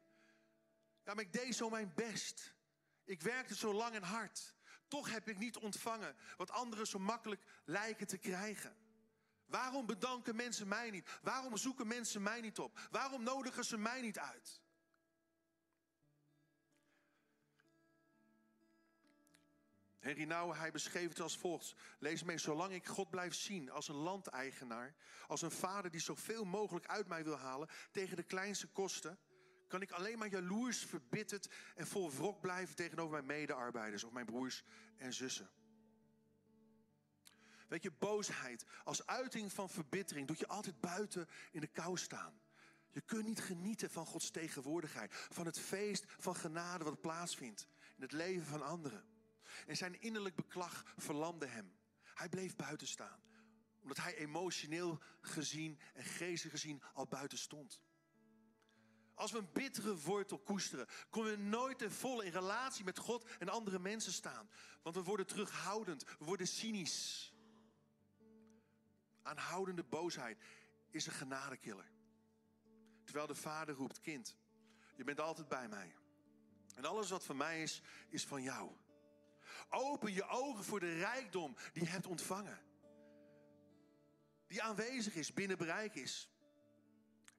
Ja, 1.05 1.15
maar 1.15 1.25
ik 1.25 1.33
deed 1.33 1.55
zo 1.55 1.71
mijn 1.71 1.93
best. 1.95 2.55
Ik 3.05 3.23
werkte 3.23 3.57
zo 3.57 3.73
lang 3.73 3.95
en 3.95 4.03
hard. 4.03 4.55
Toch 4.89 5.11
heb 5.11 5.29
ik 5.29 5.39
niet 5.39 5.57
ontvangen 5.57 6.17
wat 6.37 6.51
anderen 6.51 6.87
zo 6.87 6.99
makkelijk 6.99 7.43
lijken 7.65 8.07
te 8.07 8.19
krijgen. 8.19 8.77
Waarom 9.47 9.87
bedanken 9.87 10.37
mensen 10.37 10.69
mij 10.69 10.91
niet? 10.91 11.19
Waarom 11.23 11.57
zoeken 11.57 11.87
mensen 11.87 12.23
mij 12.23 12.41
niet 12.41 12.59
op? 12.59 12.89
Waarom 12.91 13.23
nodigen 13.23 13.65
ze 13.65 13.79
mij 13.79 14.01
niet 14.01 14.19
uit? 14.19 14.62
Henry 20.03 20.25
Nouwen, 20.25 20.59
hij 20.59 20.71
beschreef 20.71 21.09
het 21.09 21.21
als 21.21 21.39
volgt. 21.39 21.75
Lees 21.99 22.23
mee, 22.23 22.39
zolang 22.39 22.73
ik 22.73 22.87
God 22.87 23.11
blijf 23.11 23.35
zien 23.35 23.71
als 23.71 23.89
een 23.89 23.95
landeigenaar, 23.95 24.95
als 25.27 25.43
een 25.43 25.51
vader 25.51 25.91
die 25.91 26.01
zoveel 26.01 26.45
mogelijk 26.45 26.87
uit 26.87 27.09
mij 27.09 27.25
wil 27.25 27.39
halen 27.39 27.69
tegen 27.91 28.17
de 28.17 28.23
kleinste 28.23 28.67
kosten, 28.67 29.19
kan 29.69 29.83
ik 29.83 29.91
alleen 29.91 30.19
maar 30.19 30.29
jaloers, 30.29 30.79
verbitterd 30.85 31.49
en 31.75 31.87
vol 31.87 32.13
wrok 32.13 32.41
blijven 32.41 32.75
tegenover 32.75 33.13
mijn 33.13 33.27
medearbeiders 33.27 34.05
of 34.05 34.13
mijn 34.13 34.27
broers 34.27 34.65
en 34.97 35.13
zussen. 35.13 35.51
Weet 37.69 37.83
je, 37.83 37.91
boosheid 37.91 38.65
als 38.85 39.07
uiting 39.07 39.53
van 39.53 39.71
verbittering 39.71 40.27
doet 40.27 40.39
je 40.39 40.49
altijd 40.49 40.81
buiten 40.81 41.29
in 41.53 41.61
de 41.61 41.67
kou 41.67 41.99
staan. 41.99 42.41
Je 42.91 43.01
kunt 43.01 43.27
niet 43.27 43.41
genieten 43.41 43.91
van 43.91 44.07
Gods 44.07 44.31
tegenwoordigheid, 44.31 45.15
van 45.15 45.47
het 45.47 45.59
feest 45.59 46.05
van 46.07 46.37
genade 46.37 46.85
wat 46.85 47.01
plaatsvindt 47.01 47.69
in 47.97 48.03
het 48.03 48.13
leven 48.13 48.47
van 48.47 48.63
anderen. 48.63 49.12
En 49.67 49.77
zijn 49.77 50.01
innerlijk 50.01 50.35
beklag 50.35 50.85
verlamde 50.97 51.47
hem. 51.47 51.73
Hij 52.15 52.29
bleef 52.29 52.57
buiten 52.57 52.87
staan, 52.87 53.23
omdat 53.81 53.97
hij 53.97 54.17
emotioneel 54.17 55.03
gezien 55.21 55.79
en 55.95 56.05
geestelijk 56.05 56.57
gezien 56.57 56.83
al 56.95 57.07
buiten 57.07 57.39
stond. 57.39 57.81
Als 59.15 59.33
we 59.33 59.39
een 59.39 59.53
bittere 59.53 59.97
wortel 59.97 60.39
koesteren, 60.39 60.87
kunnen 61.11 61.37
we 61.37 61.43
nooit 61.43 61.79
ten 61.79 61.93
volle 61.93 62.25
in 62.25 62.33
relatie 62.33 62.85
met 62.85 62.99
God 62.99 63.25
en 63.39 63.49
andere 63.49 63.79
mensen 63.79 64.13
staan. 64.13 64.51
Want 64.83 64.97
we 64.97 65.03
worden 65.03 65.27
terughoudend, 65.27 66.05
we 66.19 66.25
worden 66.25 66.47
cynisch. 66.47 67.33
Aanhoudende 69.23 69.85
boosheid 69.85 70.39
is 70.91 71.07
een 71.07 71.13
genadekiller. 71.13 71.91
Terwijl 73.05 73.27
de 73.27 73.35
vader 73.35 73.75
roept, 73.75 74.01
kind, 74.01 74.37
je 74.97 75.05
bent 75.05 75.21
altijd 75.21 75.49
bij 75.49 75.69
mij. 75.69 75.95
En 76.75 76.85
alles 76.85 77.11
wat 77.11 77.25
van 77.25 77.37
mij 77.37 77.63
is, 77.63 77.83
is 78.09 78.25
van 78.25 78.43
jou. 78.43 78.71
Open 79.69 80.13
je 80.13 80.29
ogen 80.29 80.65
voor 80.65 80.81
de 80.81 80.99
rijkdom 80.99 81.57
die 81.73 81.83
je 81.83 81.89
hebt 81.89 82.07
ontvangen. 82.07 82.61
Die 84.47 84.63
aanwezig 84.63 85.15
is, 85.15 85.33
binnen 85.33 85.59
bereik 85.59 85.95
is. 85.95 86.31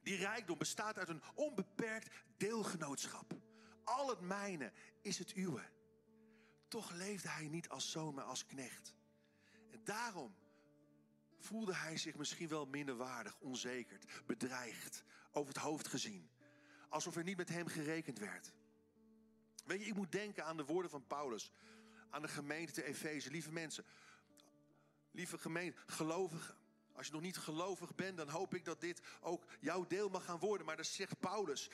Die 0.02 0.16
rijkdom 0.16 0.58
bestaat 0.58 0.98
uit 0.98 1.10
een 1.10 1.22
onbeperkt 1.36 2.14
deelgenootschap. 2.38 3.34
Al 3.84 4.10
het 4.10 4.20
mijne 4.20 4.72
is 5.02 5.18
het 5.18 5.36
uwe. 5.36 5.72
Toch 6.68 6.92
leefde 6.92 7.30
hij 7.30 7.48
niet 7.48 7.70
als 7.70 7.92
zoon, 7.92 8.14
maar 8.14 8.24
als 8.24 8.46
knecht. 8.46 8.96
En 9.72 9.84
daarom 9.84 10.36
voelde 11.38 11.76
hij 11.76 11.98
zich 11.98 12.16
misschien 12.16 12.48
wel 12.48 12.66
minderwaardig, 12.66 13.40
onzekerd, 13.40 14.06
bedreigd, 14.26 15.04
over 15.32 15.54
het 15.54 15.64
hoofd 15.64 15.88
gezien. 15.88 16.30
Alsof 16.90 17.16
er 17.16 17.24
niet 17.24 17.38
met 17.38 17.50
hem 17.50 17.68
gerekend 17.68 18.20
werd. 18.20 18.54
Weet 19.66 19.80
je, 19.80 19.86
ik 19.86 19.96
moet 19.96 20.12
denken 20.12 20.46
aan 20.46 20.58
de 20.58 20.66
woorden 20.66 20.92
van 20.92 21.08
Paulus, 21.08 21.52
aan 22.14 22.22
de 22.22 22.28
gemeente 22.28 22.74
te 22.74 22.84
Efeze. 22.84 23.32
Lieve 23.32 23.52
mensen, 23.52 23.86
lieve 25.12 25.38
gemeente, 25.38 25.78
gelovigen. 25.86 26.56
Als 26.94 27.08
je 27.08 27.14
nog 27.14 27.22
niet 27.22 27.38
gelovig 27.38 27.96
bent, 27.96 28.18
dan 28.18 28.30
hoop 28.30 28.54
ik 28.56 28.66
dat 28.66 28.82
dit 28.82 29.02
ook 29.22 29.46
jouw 29.60 29.88
deel 29.88 30.10
mag 30.10 30.26
gaan 30.26 30.40
worden. 30.40 30.66
Maar 30.66 30.78
dat 30.78 30.86
zegt 30.86 31.20
Paulus. 31.20 31.70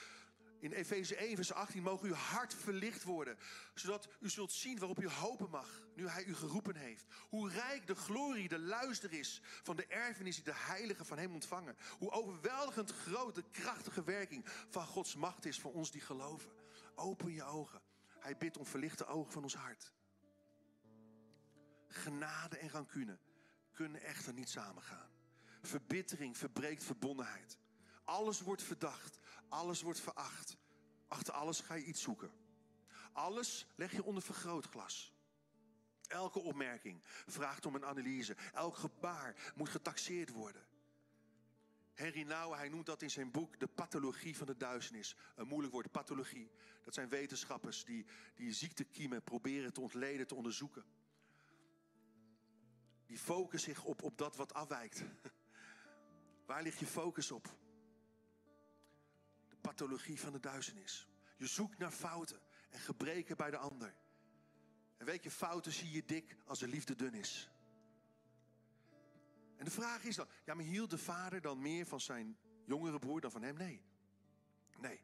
In 0.59 0.71
Efeze 0.71 1.15
1, 1.15 1.35
vers 1.35 1.53
18 1.53 1.83
mogen 1.83 2.07
uw 2.07 2.13
hart 2.13 2.53
verlicht 2.53 3.03
worden, 3.03 3.37
zodat 3.73 4.07
u 4.19 4.29
zult 4.29 4.51
zien 4.51 4.79
waarop 4.79 5.01
u 5.01 5.09
hopen 5.09 5.49
mag, 5.49 5.81
nu 5.95 6.07
hij 6.07 6.25
u 6.25 6.35
geroepen 6.35 6.75
heeft. 6.75 7.05
Hoe 7.29 7.49
rijk 7.49 7.87
de 7.87 7.95
glorie, 7.95 8.47
de 8.47 8.59
luister 8.59 9.13
is 9.13 9.41
van 9.43 9.75
de 9.75 9.85
erfenis 9.85 10.35
die 10.35 10.43
de 10.43 10.55
heiligen 10.55 11.05
van 11.05 11.17
hem 11.17 11.33
ontvangen. 11.33 11.77
Hoe 11.97 12.11
overweldigend 12.11 12.91
groot 12.91 13.35
de 13.35 13.43
krachtige 13.51 14.03
werking 14.03 14.45
van 14.69 14.85
Gods 14.85 15.15
macht 15.15 15.45
is 15.45 15.59
voor 15.59 15.73
ons 15.73 15.91
die 15.91 16.01
geloven. 16.01 16.51
Open 16.95 17.33
je 17.33 17.43
ogen. 17.43 17.81
Hij 18.19 18.37
bidt 18.37 18.57
om 18.57 18.65
verlichte 18.65 19.05
ogen 19.05 19.31
van 19.31 19.43
ons 19.43 19.55
hart. 19.55 19.93
Genade 21.89 22.57
en 22.57 22.69
rancune 22.69 23.19
kunnen 23.71 24.01
echter 24.01 24.33
niet 24.33 24.49
samengaan. 24.49 25.09
Verbittering 25.61 26.37
verbreekt 26.37 26.83
verbondenheid. 26.83 27.57
Alles 28.03 28.41
wordt 28.41 28.63
verdacht, 28.63 29.19
alles 29.49 29.81
wordt 29.81 29.99
veracht. 29.99 30.57
Achter 31.07 31.33
alles 31.33 31.59
ga 31.59 31.73
je 31.73 31.83
iets 31.83 32.01
zoeken. 32.01 32.31
Alles 33.13 33.67
leg 33.75 33.91
je 33.91 34.03
onder 34.03 34.23
vergrootglas. 34.23 35.13
Elke 36.07 36.39
opmerking 36.39 37.01
vraagt 37.25 37.65
om 37.65 37.75
een 37.75 37.85
analyse. 37.85 38.35
Elk 38.53 38.75
gebaar 38.75 39.53
moet 39.55 39.69
getaxeerd 39.69 40.29
worden. 40.29 40.67
Henry 41.93 42.21
Nouwen, 42.21 42.57
hij 42.57 42.69
noemt 42.69 42.85
dat 42.85 43.01
in 43.01 43.09
zijn 43.09 43.31
boek 43.31 43.59
de 43.59 43.67
pathologie 43.67 44.37
van 44.37 44.47
de 44.47 44.57
duisternis. 44.57 45.15
Een 45.35 45.47
moeilijk 45.47 45.73
woord, 45.73 45.91
pathologie. 45.91 46.51
Dat 46.83 46.93
zijn 46.93 47.09
wetenschappers 47.09 47.85
die, 47.85 48.05
die 48.35 48.53
ziektekiemen 48.53 49.23
proberen 49.23 49.73
te 49.73 49.81
ontleden, 49.81 50.27
te 50.27 50.35
onderzoeken. 50.35 50.85
Die 53.09 53.17
focussen 53.17 53.73
zich 53.73 53.83
op, 53.83 54.03
op 54.03 54.17
dat 54.17 54.35
wat 54.35 54.53
afwijkt. 54.53 55.03
Waar 56.45 56.63
ligt 56.63 56.79
je 56.79 56.85
focus 56.85 57.31
op? 57.31 57.57
De 59.49 59.55
pathologie 59.61 60.19
van 60.19 60.31
de 60.31 60.39
duisternis. 60.39 61.07
Je 61.37 61.47
zoekt 61.47 61.77
naar 61.77 61.91
fouten 61.91 62.39
en 62.69 62.79
gebreken 62.79 63.37
bij 63.37 63.51
de 63.51 63.57
ander. 63.57 63.95
En 64.97 65.05
weet 65.05 65.23
je, 65.23 65.31
fouten 65.31 65.71
zie 65.71 65.91
je 65.91 66.05
dik 66.05 66.35
als 66.45 66.59
de 66.59 66.67
liefde 66.67 66.95
dun 66.95 67.13
is. 67.13 67.49
En 69.55 69.65
de 69.65 69.71
vraag 69.71 70.03
is 70.03 70.15
dan, 70.15 70.27
ja, 70.45 70.53
maar 70.53 70.65
hield 70.65 70.89
de 70.89 70.97
vader 70.97 71.41
dan 71.41 71.61
meer 71.61 71.85
van 71.85 72.01
zijn 72.01 72.37
jongere 72.65 72.99
broer 72.99 73.21
dan 73.21 73.31
van 73.31 73.41
hem? 73.41 73.57
Nee. 73.57 73.81
Nee. 74.77 75.01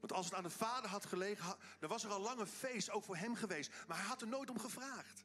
Want 0.00 0.12
als 0.12 0.24
het 0.24 0.34
aan 0.34 0.42
de 0.42 0.50
vader 0.50 0.90
had 0.90 1.06
gelegen, 1.06 1.56
dan 1.78 1.88
was 1.88 2.04
er 2.04 2.10
al 2.10 2.20
lang 2.20 2.40
een 2.40 2.46
feest 2.46 2.90
ook 2.90 3.04
voor 3.04 3.16
hem 3.16 3.34
geweest. 3.34 3.72
Maar 3.86 3.96
hij 3.96 4.06
had 4.06 4.20
er 4.20 4.28
nooit 4.28 4.50
om 4.50 4.58
gevraagd. 4.58 5.24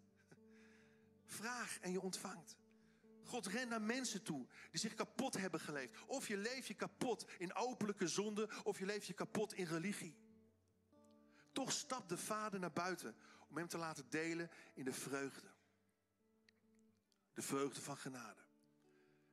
Vraag 1.28 1.80
en 1.80 1.92
je 1.92 2.02
ontvangt. 2.02 2.58
God 3.24 3.46
rent 3.46 3.70
naar 3.70 3.82
mensen 3.82 4.24
toe 4.24 4.48
die 4.72 4.80
zich 4.80 4.94
kapot 4.94 5.38
hebben 5.38 5.60
geleefd. 5.60 6.06
Of 6.06 6.28
je 6.28 6.38
leeft 6.38 6.68
je 6.68 6.74
kapot 6.74 7.30
in 7.38 7.56
openlijke 7.56 8.08
zonde, 8.08 8.50
of 8.64 8.80
je 8.80 8.86
leeft 8.86 9.08
je 9.08 9.14
kapot 9.14 9.54
in 9.54 9.66
religie. 9.66 10.18
Toch 11.52 11.72
stapt 11.72 12.10
de 12.10 12.18
vader 12.18 12.60
naar 12.60 12.72
buiten 12.72 13.16
om 13.50 13.58
hem 13.58 13.68
te 13.68 13.78
laten 13.78 14.10
delen 14.10 14.52
in 14.74 14.84
de 14.84 14.94
vreugde. 14.94 15.48
De 17.34 17.42
vreugde 17.42 17.82
van 17.82 17.98
genade. 17.98 18.42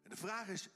En 0.02 0.10
de 0.10 0.16
vraag 0.16 0.48
is, 0.48 0.68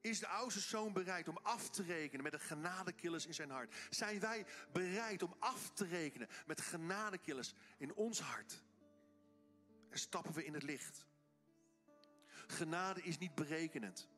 is 0.00 0.18
de 0.18 0.26
oudste 0.26 0.60
zoon 0.60 0.92
bereid 0.92 1.28
om 1.28 1.38
af 1.42 1.70
te 1.70 1.82
rekenen 1.82 2.22
met 2.22 2.32
de 2.32 2.38
genadekillers 2.38 3.26
in 3.26 3.34
zijn 3.34 3.50
hart? 3.50 3.74
Zijn 3.90 4.20
wij 4.20 4.46
bereid 4.72 5.22
om 5.22 5.34
af 5.38 5.70
te 5.70 5.86
rekenen 5.86 6.28
met 6.46 6.60
genadekillers 6.60 7.54
in 7.76 7.94
ons 7.94 8.20
hart? 8.20 8.62
En 9.94 10.00
stappen 10.00 10.32
we 10.32 10.44
in 10.44 10.54
het 10.54 10.62
licht? 10.62 11.06
Genade 12.46 13.02
is 13.02 13.18
niet 13.18 13.34
berekenend. 13.34 14.08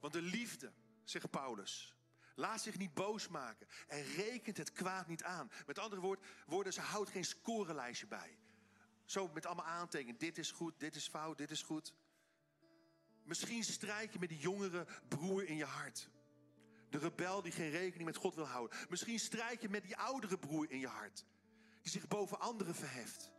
Want 0.00 0.12
de 0.12 0.22
liefde, 0.22 0.72
zegt 1.04 1.30
Paulus, 1.30 1.94
laat 2.34 2.60
zich 2.60 2.78
niet 2.78 2.94
boos 2.94 3.28
maken 3.28 3.66
en 3.88 4.02
rekent 4.02 4.56
het 4.56 4.72
kwaad 4.72 5.06
niet 5.06 5.22
aan. 5.22 5.50
Met 5.66 5.78
andere 5.78 6.18
woorden, 6.46 6.72
ze 6.72 6.80
houdt 6.80 7.10
geen 7.10 7.24
scorelijstje 7.24 8.06
bij. 8.06 8.38
Zo 9.04 9.28
met 9.28 9.46
allemaal 9.46 9.64
aantekenen. 9.64 10.18
Dit 10.18 10.38
is 10.38 10.50
goed, 10.50 10.80
dit 10.80 10.94
is 10.94 11.08
fout, 11.08 11.38
dit 11.38 11.50
is 11.50 11.62
goed. 11.62 11.94
Misschien 13.22 13.64
strijd 13.64 14.12
je 14.12 14.18
met 14.18 14.28
die 14.28 14.38
jongere 14.38 14.86
broer 15.08 15.44
in 15.44 15.56
je 15.56 15.64
hart. 15.64 16.10
De 16.90 16.98
rebel 16.98 17.42
die 17.42 17.52
geen 17.52 17.70
rekening 17.70 18.04
met 18.04 18.16
God 18.16 18.34
wil 18.34 18.46
houden. 18.46 18.78
Misschien 18.88 19.18
strijd 19.18 19.62
je 19.62 19.68
met 19.68 19.82
die 19.82 19.96
oudere 19.96 20.38
broer 20.38 20.70
in 20.70 20.78
je 20.78 20.88
hart. 20.88 21.24
Die 21.82 21.90
zich 21.90 22.08
boven 22.08 22.40
anderen 22.40 22.74
verheft. 22.74 23.34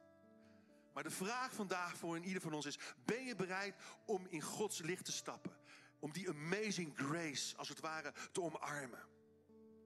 Maar 0.97 1.05
de 1.05 1.11
vraag 1.11 1.53
vandaag 1.53 1.97
voor 1.97 2.19
ieder 2.19 2.41
van 2.41 2.53
ons 2.53 2.65
is: 2.65 2.79
ben 3.05 3.25
je 3.25 3.35
bereid 3.35 3.75
om 4.05 4.25
in 4.29 4.41
Gods 4.41 4.79
licht 4.79 5.05
te 5.05 5.11
stappen? 5.11 5.57
Om 5.99 6.11
die 6.11 6.29
amazing 6.29 6.97
grace, 6.97 7.57
als 7.57 7.69
het 7.69 7.79
ware, 7.79 8.13
te 8.31 8.41
omarmen. 8.41 8.99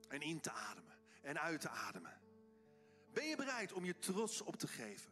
En 0.08 0.22
in 0.22 0.40
te 0.40 0.52
ademen 0.52 0.96
en 1.22 1.42
uit 1.42 1.62
te 1.62 1.70
ademen. 1.70 2.22
Ben 3.14 3.26
je 3.26 3.36
bereid 3.36 3.74
om 3.74 3.86
je 3.86 4.00
trots 4.00 4.42
op 4.42 4.56
te 4.56 4.68
geven? 4.68 5.12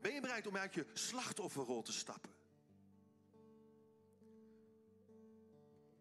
Ben 0.00 0.14
je 0.14 0.20
bereid 0.20 0.46
om 0.46 0.56
uit 0.56 0.74
je 0.74 0.86
slachtofferrol 0.92 1.82
te 1.82 1.92
stappen? 1.92 2.34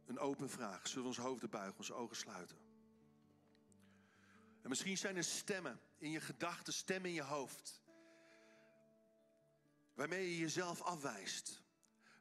Een 0.05 0.19
open 0.19 0.49
vraag. 0.49 0.87
Zullen 0.87 1.03
we 1.03 1.09
onze 1.09 1.21
hoofden 1.21 1.49
buigen, 1.49 1.77
onze 1.77 1.93
ogen 1.93 2.15
sluiten? 2.15 2.57
En 4.61 4.69
misschien 4.69 4.97
zijn 4.97 5.15
er 5.15 5.23
stemmen 5.23 5.79
in 5.97 6.11
je 6.11 6.21
gedachten, 6.21 6.73
stemmen 6.73 7.09
in 7.09 7.15
je 7.15 7.23
hoofd 7.23 7.80
Waarmee 9.93 10.29
je 10.29 10.37
jezelf 10.37 10.81
afwijst. 10.81 11.63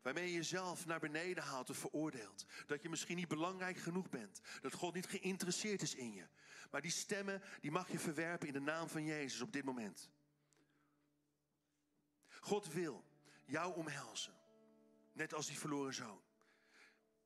Waarmee 0.02 0.26
je 0.26 0.34
jezelf 0.34 0.86
naar 0.86 1.00
beneden 1.00 1.44
haalt 1.44 1.70
of 1.70 1.76
veroordeelt. 1.76 2.44
Dat 2.66 2.82
je 2.82 2.88
misschien 2.88 3.16
niet 3.16 3.28
belangrijk 3.28 3.76
genoeg 3.76 4.08
bent. 4.08 4.40
Dat 4.60 4.72
God 4.72 4.94
niet 4.94 5.06
geïnteresseerd 5.06 5.82
is 5.82 5.94
in 5.94 6.12
je. 6.12 6.28
Maar 6.70 6.80
die 6.80 6.90
stemmen, 6.90 7.42
die 7.60 7.70
mag 7.70 7.90
je 7.90 7.98
verwerpen 7.98 8.46
in 8.46 8.52
de 8.52 8.60
naam 8.60 8.88
van 8.88 9.04
Jezus 9.04 9.40
op 9.40 9.52
dit 9.52 9.64
moment. 9.64 10.10
God 12.40 12.72
wil 12.72 13.04
jou 13.44 13.74
omhelzen. 13.74 14.34
Net 15.12 15.34
als 15.34 15.46
die 15.46 15.58
verloren 15.58 15.94
zoon. 15.94 16.22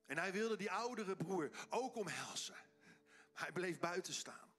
En 0.07 0.19
hij 0.19 0.33
wilde 0.33 0.57
die 0.57 0.71
oudere 0.71 1.17
broer 1.17 1.51
ook 1.69 1.97
omhelzen. 1.97 2.57
Maar 3.33 3.43
hij 3.43 3.53
bleef 3.53 3.79
buiten 3.79 4.15
staan. 4.15 4.53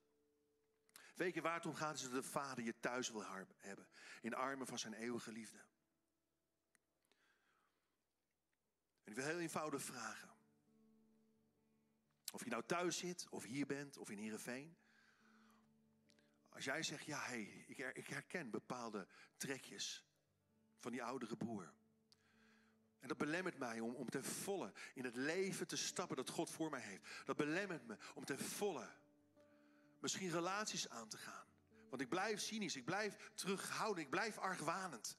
Weet 1.16 1.34
je 1.34 1.42
waar 1.42 1.56
het 1.56 1.66
om 1.66 1.76
gaat? 1.76 1.96
Is 1.96 2.02
dat 2.02 2.12
de 2.12 2.24
vader 2.24 2.64
je 2.64 2.80
thuis 2.80 3.12
wil 3.12 3.26
hebben. 3.58 3.88
In 4.22 4.34
armen 4.34 4.68
van 4.68 4.80
zijn 4.80 4.94
eeuwige 4.94 5.32
liefde. 5.32 5.64
En 9.06 9.12
ik 9.12 9.18
wil 9.18 9.26
heel 9.26 9.40
eenvoudig 9.40 9.82
vragen. 9.82 10.30
Of 12.34 12.44
je 12.44 12.50
nou 12.50 12.64
thuis 12.66 12.98
zit, 12.98 13.30
of 13.30 13.44
hier 13.44 13.66
bent, 13.66 13.98
of 13.98 14.10
in 14.10 14.18
Heerenveen. 14.18 14.76
Als 16.50 16.66
jij 16.66 16.84
zegt, 16.84 17.06
ja, 17.06 17.20
hey, 17.20 17.66
ik, 17.94 18.08
herken 18.08 18.50
bepaalde 18.50 19.08
trekjes 19.38 20.06
van 20.80 20.92
die 20.92 21.04
oudere 21.04 21.38
broer. 21.38 21.74
En 23.00 23.08
dat 23.08 23.18
belemmert 23.18 23.58
mij 23.58 23.80
om, 23.80 23.96
om 23.96 24.10
ten 24.10 24.24
volle 24.24 24.74
in 24.94 25.04
het 25.04 25.16
leven 25.16 25.68
te 25.68 25.78
stappen 25.78 26.16
dat 26.16 26.30
God 26.30 26.50
voor 26.50 26.70
mij 26.70 26.82
heeft. 26.82 27.26
Dat 27.26 27.36
belemmert 27.36 27.88
me 27.88 27.98
om 28.14 28.26
ten 28.26 28.40
volle 28.40 28.90
misschien 30.00 30.32
relaties 30.32 30.90
aan 30.90 31.10
te 31.10 31.18
gaan. 31.18 31.46
Want 31.90 32.02
ik 32.02 32.10
blijf 32.10 32.40
cynisch, 32.40 32.76
ik 32.76 32.86
blijf 32.86 33.32
terughouden, 33.34 34.04
ik 34.04 34.10
blijf 34.10 34.38
argwanend. 34.38 35.18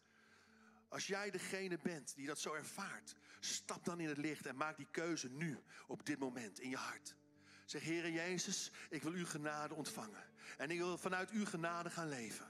Als 0.88 1.06
jij 1.06 1.30
degene 1.30 1.78
bent 1.82 2.14
die 2.14 2.26
dat 2.26 2.38
zo 2.38 2.52
ervaart, 2.52 3.14
stap 3.40 3.84
dan 3.84 4.00
in 4.00 4.08
het 4.08 4.16
licht 4.16 4.46
en 4.46 4.56
maak 4.56 4.76
die 4.76 4.88
keuze 4.90 5.28
nu, 5.28 5.58
op 5.86 6.06
dit 6.06 6.18
moment, 6.18 6.60
in 6.60 6.70
je 6.70 6.76
hart. 6.76 7.16
Zeg, 7.64 7.84
Heere 7.84 8.12
Jezus, 8.12 8.70
ik 8.90 9.02
wil 9.02 9.12
uw 9.12 9.26
genade 9.26 9.74
ontvangen. 9.74 10.24
En 10.56 10.70
ik 10.70 10.78
wil 10.78 10.98
vanuit 10.98 11.30
uw 11.30 11.44
genade 11.44 11.90
gaan 11.90 12.08
leven. 12.08 12.46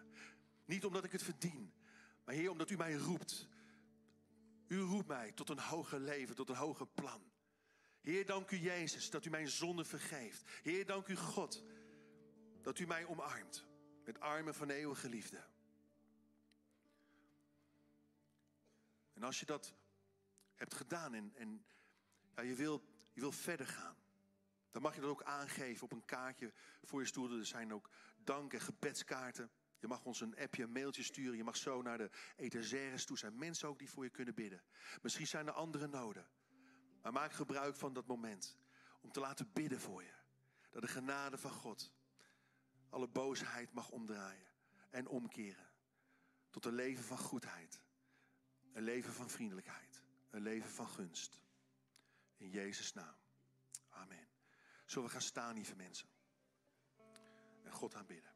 Niet 0.64 0.84
omdat 0.84 1.04
ik 1.04 1.12
het 1.12 1.22
verdien, 1.22 1.72
maar 2.24 2.34
Heer, 2.34 2.50
omdat 2.50 2.70
u 2.70 2.76
mij 2.76 2.94
roept. 2.94 3.48
U 4.66 4.80
roept 4.80 5.06
mij 5.06 5.32
tot 5.32 5.48
een 5.48 5.58
hoger 5.58 6.00
leven, 6.00 6.34
tot 6.34 6.48
een 6.48 6.56
hoger 6.56 6.86
plan. 6.86 7.22
Heer, 8.00 8.26
dank 8.26 8.50
u 8.50 8.56
Jezus 8.56 9.10
dat 9.10 9.24
u 9.24 9.30
mijn 9.30 9.48
zonde 9.48 9.84
vergeeft. 9.84 10.42
Heer, 10.62 10.86
dank 10.86 11.08
u 11.08 11.16
God 11.16 11.62
dat 12.62 12.78
u 12.78 12.86
mij 12.86 13.06
omarmt 13.06 13.66
met 14.04 14.20
armen 14.20 14.54
van 14.54 14.70
eeuwige 14.70 15.08
liefde. 15.08 15.44
En 19.16 19.22
als 19.22 19.40
je 19.40 19.46
dat 19.46 19.74
hebt 20.54 20.74
gedaan 20.74 21.14
en, 21.14 21.32
en 21.34 21.66
ja, 22.34 22.42
je, 22.42 22.54
wil, 22.54 22.84
je 23.12 23.20
wil 23.20 23.32
verder 23.32 23.66
gaan, 23.66 23.96
dan 24.70 24.82
mag 24.82 24.94
je 24.94 25.00
dat 25.00 25.10
ook 25.10 25.22
aangeven 25.22 25.84
op 25.84 25.92
een 25.92 26.04
kaartje 26.04 26.52
voor 26.82 27.00
je 27.00 27.06
stoel. 27.06 27.38
Er 27.38 27.46
zijn 27.46 27.72
ook 27.72 27.90
dank- 28.16 28.52
en 28.52 28.60
gebedskaarten. 28.60 29.50
Je 29.78 29.86
mag 29.86 30.04
ons 30.04 30.20
een 30.20 30.36
appje, 30.36 30.62
een 30.62 30.72
mailtje 30.72 31.02
sturen. 31.02 31.36
Je 31.36 31.44
mag 31.44 31.56
zo 31.56 31.82
naar 31.82 31.98
de 31.98 32.10
etagères 32.36 33.04
toe. 33.04 33.18
Zijn 33.18 33.38
mensen 33.38 33.68
ook 33.68 33.78
die 33.78 33.90
voor 33.90 34.04
je 34.04 34.10
kunnen 34.10 34.34
bidden. 34.34 34.62
Misschien 35.02 35.26
zijn 35.26 35.46
er 35.46 35.52
andere 35.52 35.86
noden. 35.86 36.28
Maar 37.02 37.12
maak 37.12 37.32
gebruik 37.32 37.76
van 37.76 37.92
dat 37.92 38.06
moment 38.06 38.56
om 39.00 39.12
te 39.12 39.20
laten 39.20 39.52
bidden 39.52 39.80
voor 39.80 40.02
je. 40.02 40.14
Dat 40.70 40.82
de 40.82 40.88
genade 40.88 41.38
van 41.38 41.50
God 41.50 41.92
alle 42.88 43.08
boosheid 43.08 43.72
mag 43.72 43.90
omdraaien 43.90 44.46
en 44.90 45.08
omkeren. 45.08 45.70
Tot 46.50 46.64
een 46.64 46.74
leven 46.74 47.04
van 47.04 47.18
goedheid. 47.18 47.85
Een 48.76 48.82
leven 48.82 49.12
van 49.12 49.30
vriendelijkheid. 49.30 50.02
Een 50.30 50.42
leven 50.42 50.70
van 50.70 50.88
gunst. 50.88 51.40
In 52.36 52.50
Jezus' 52.50 52.92
naam. 52.92 53.16
Amen. 53.88 54.28
Zullen 54.86 55.06
we 55.06 55.12
gaan 55.12 55.22
staan, 55.22 55.54
lieve 55.54 55.76
mensen? 55.76 56.08
En 57.62 57.72
God 57.72 57.94
aanbidden. 57.94 58.35